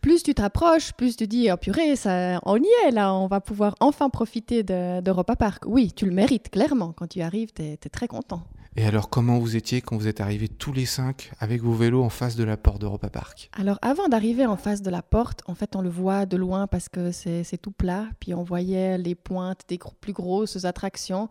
Plus 0.00 0.22
tu 0.22 0.32
t'approches, 0.32 0.92
plus 0.94 1.14
tu 1.14 1.26
dis, 1.26 1.50
oh 1.52 1.58
purée, 1.58 1.94
ça, 1.94 2.40
on 2.46 2.56
y 2.56 2.68
est 2.86 2.90
là, 2.90 3.12
on 3.12 3.26
va 3.26 3.40
pouvoir 3.40 3.76
enfin 3.80 4.08
profiter 4.08 4.62
d'Europa 4.62 5.36
Park. 5.36 5.64
Oui, 5.66 5.92
tu 5.94 6.06
le 6.06 6.12
mérites, 6.12 6.48
clairement. 6.48 6.92
Quand 6.92 7.06
tu 7.06 7.20
arrives, 7.20 7.52
tu 7.54 7.62
es, 7.62 7.76
très 7.76 8.08
content. 8.08 8.42
Et 8.76 8.86
alors, 8.86 9.10
comment 9.10 9.38
vous 9.38 9.56
étiez 9.56 9.82
quand 9.82 9.98
vous 9.98 10.08
êtes 10.08 10.22
arrivés 10.22 10.48
tous 10.48 10.72
les 10.72 10.86
cinq 10.86 11.32
avec 11.38 11.60
vos 11.60 11.74
vélos 11.74 12.02
en 12.02 12.08
face 12.08 12.34
de 12.34 12.44
la 12.44 12.56
porte 12.56 12.80
d'Europa 12.80 13.10
Park? 13.10 13.50
Alors, 13.58 13.78
avant 13.82 14.08
d'arriver 14.08 14.46
en 14.46 14.56
face 14.56 14.80
de 14.80 14.88
la 14.88 15.02
porte, 15.02 15.42
en 15.46 15.54
fait, 15.54 15.76
on 15.76 15.82
le 15.82 15.90
voit 15.90 16.24
de 16.24 16.38
loin 16.38 16.66
parce 16.66 16.88
que 16.88 17.10
c'est 17.12 17.60
tout 17.60 17.72
plat. 17.72 18.06
Puis 18.20 18.32
on 18.32 18.42
voyait 18.42 18.96
les 18.96 19.14
pointes 19.14 19.64
des 19.68 19.78
plus 20.00 20.14
grosses 20.14 20.64
attractions. 20.64 21.28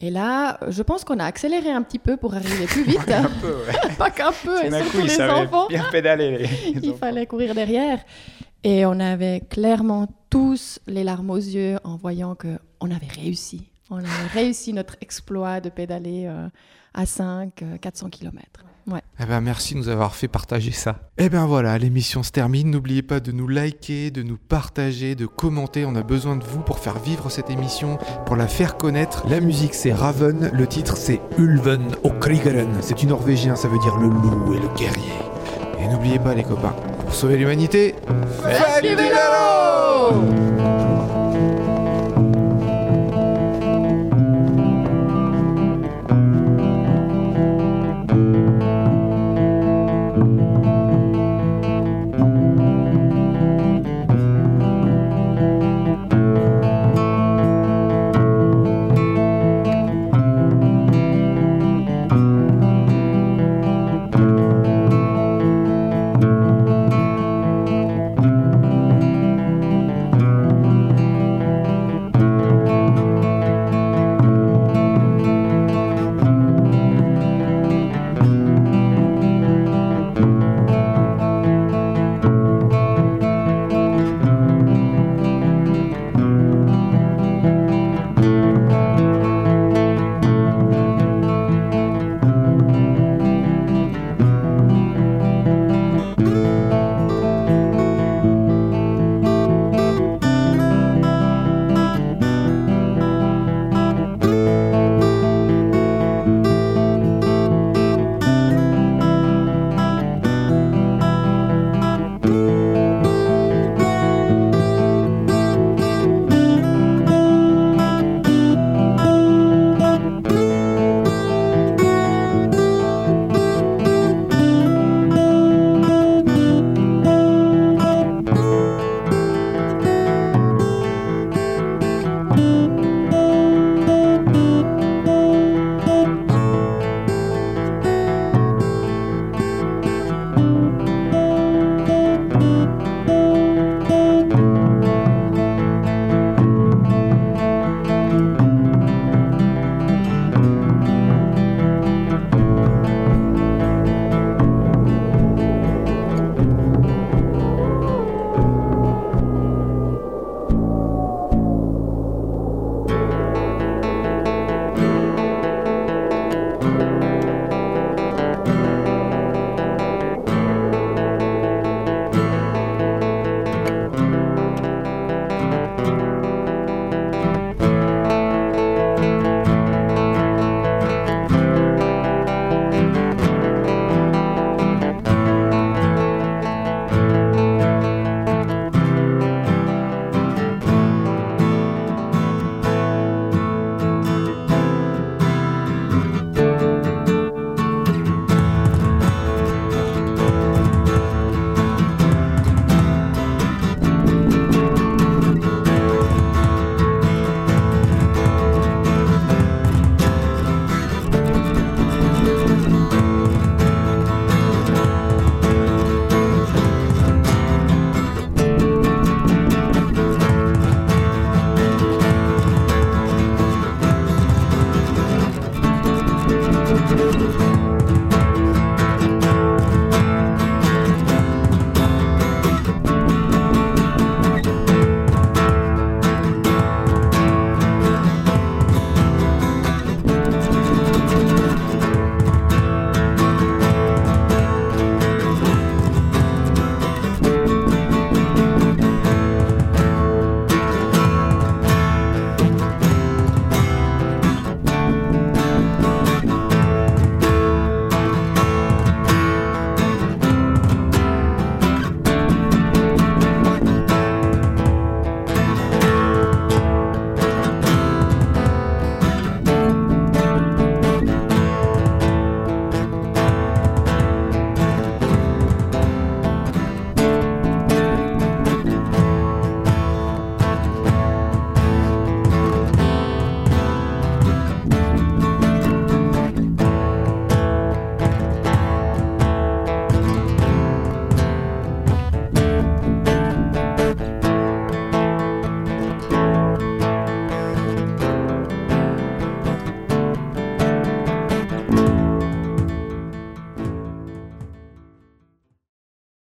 Et 0.00 0.10
là, 0.10 0.58
je 0.68 0.82
pense 0.82 1.04
qu'on 1.04 1.18
a 1.18 1.24
accéléré 1.24 1.70
un 1.70 1.82
petit 1.82 1.98
peu 1.98 2.18
pour 2.18 2.34
arriver 2.34 2.66
plus 2.66 2.82
vite. 2.82 2.98
Pas 2.98 3.22
qu'un 3.22 3.30
peu, 3.40 3.56
ouais. 3.64 3.94
Pas 3.98 4.10
qu'un 4.10 4.32
peu, 4.32 4.64
et 4.64 4.70
surtout 4.70 5.00
les 5.00 5.20
enfants. 5.22 5.68
bien 5.68 5.84
pédaler. 5.90 6.46
Il 6.82 6.94
fallait 6.96 7.26
courir 7.26 7.54
derrière. 7.54 8.00
Et 8.62 8.84
on 8.84 9.00
avait 9.00 9.40
clairement 9.48 10.06
tous 10.28 10.80
les 10.86 11.02
larmes 11.02 11.30
aux 11.30 11.36
yeux 11.36 11.78
en 11.84 11.96
voyant 11.96 12.34
que 12.34 12.58
on 12.80 12.90
avait 12.90 13.06
réussi. 13.06 13.68
On 13.90 13.98
avait 13.98 14.26
réussi 14.34 14.72
notre 14.74 14.96
exploit 15.00 15.60
de 15.60 15.70
pédaler 15.70 16.26
euh, 16.26 16.48
à 16.92 17.06
5, 17.06 17.64
400 17.80 18.10
km. 18.10 18.42
Ouais. 18.88 19.00
Eh 19.20 19.24
ben 19.26 19.40
merci 19.40 19.74
de 19.74 19.80
nous 19.80 19.88
avoir 19.88 20.14
fait 20.14 20.28
partager 20.28 20.70
ça. 20.70 21.10
Eh 21.18 21.28
ben 21.28 21.44
voilà, 21.46 21.76
l'émission 21.76 22.22
se 22.22 22.30
termine. 22.30 22.70
N'oubliez 22.70 23.02
pas 23.02 23.18
de 23.18 23.32
nous 23.32 23.48
liker, 23.48 24.12
de 24.12 24.22
nous 24.22 24.36
partager, 24.36 25.16
de 25.16 25.26
commenter. 25.26 25.84
On 25.84 25.96
a 25.96 26.02
besoin 26.02 26.36
de 26.36 26.44
vous 26.44 26.60
pour 26.60 26.78
faire 26.78 26.98
vivre 27.00 27.28
cette 27.28 27.50
émission, 27.50 27.98
pour 28.26 28.36
la 28.36 28.46
faire 28.46 28.76
connaître. 28.76 29.26
La 29.28 29.40
musique 29.40 29.74
c'est 29.74 29.92
Raven, 29.92 30.50
le 30.52 30.66
titre 30.68 30.96
c'est 30.96 31.20
Ulven 31.36 31.96
og 32.04 32.20
Krigeren. 32.20 32.68
C'est 32.80 32.98
du 32.98 33.06
norvégien, 33.06 33.56
ça 33.56 33.66
veut 33.66 33.78
dire 33.80 33.96
le 33.96 34.08
loup 34.08 34.54
et 34.54 34.60
le 34.60 34.68
guerrier. 34.76 35.14
Et 35.80 35.88
n'oubliez 35.88 36.18
pas 36.18 36.34
les 36.34 36.44
copains, 36.44 36.74
pour 37.00 37.14
sauver 37.14 37.36
l'humanité, 37.36 37.94
faites 38.42 38.82
du 38.82 38.94
vélo 38.94 40.45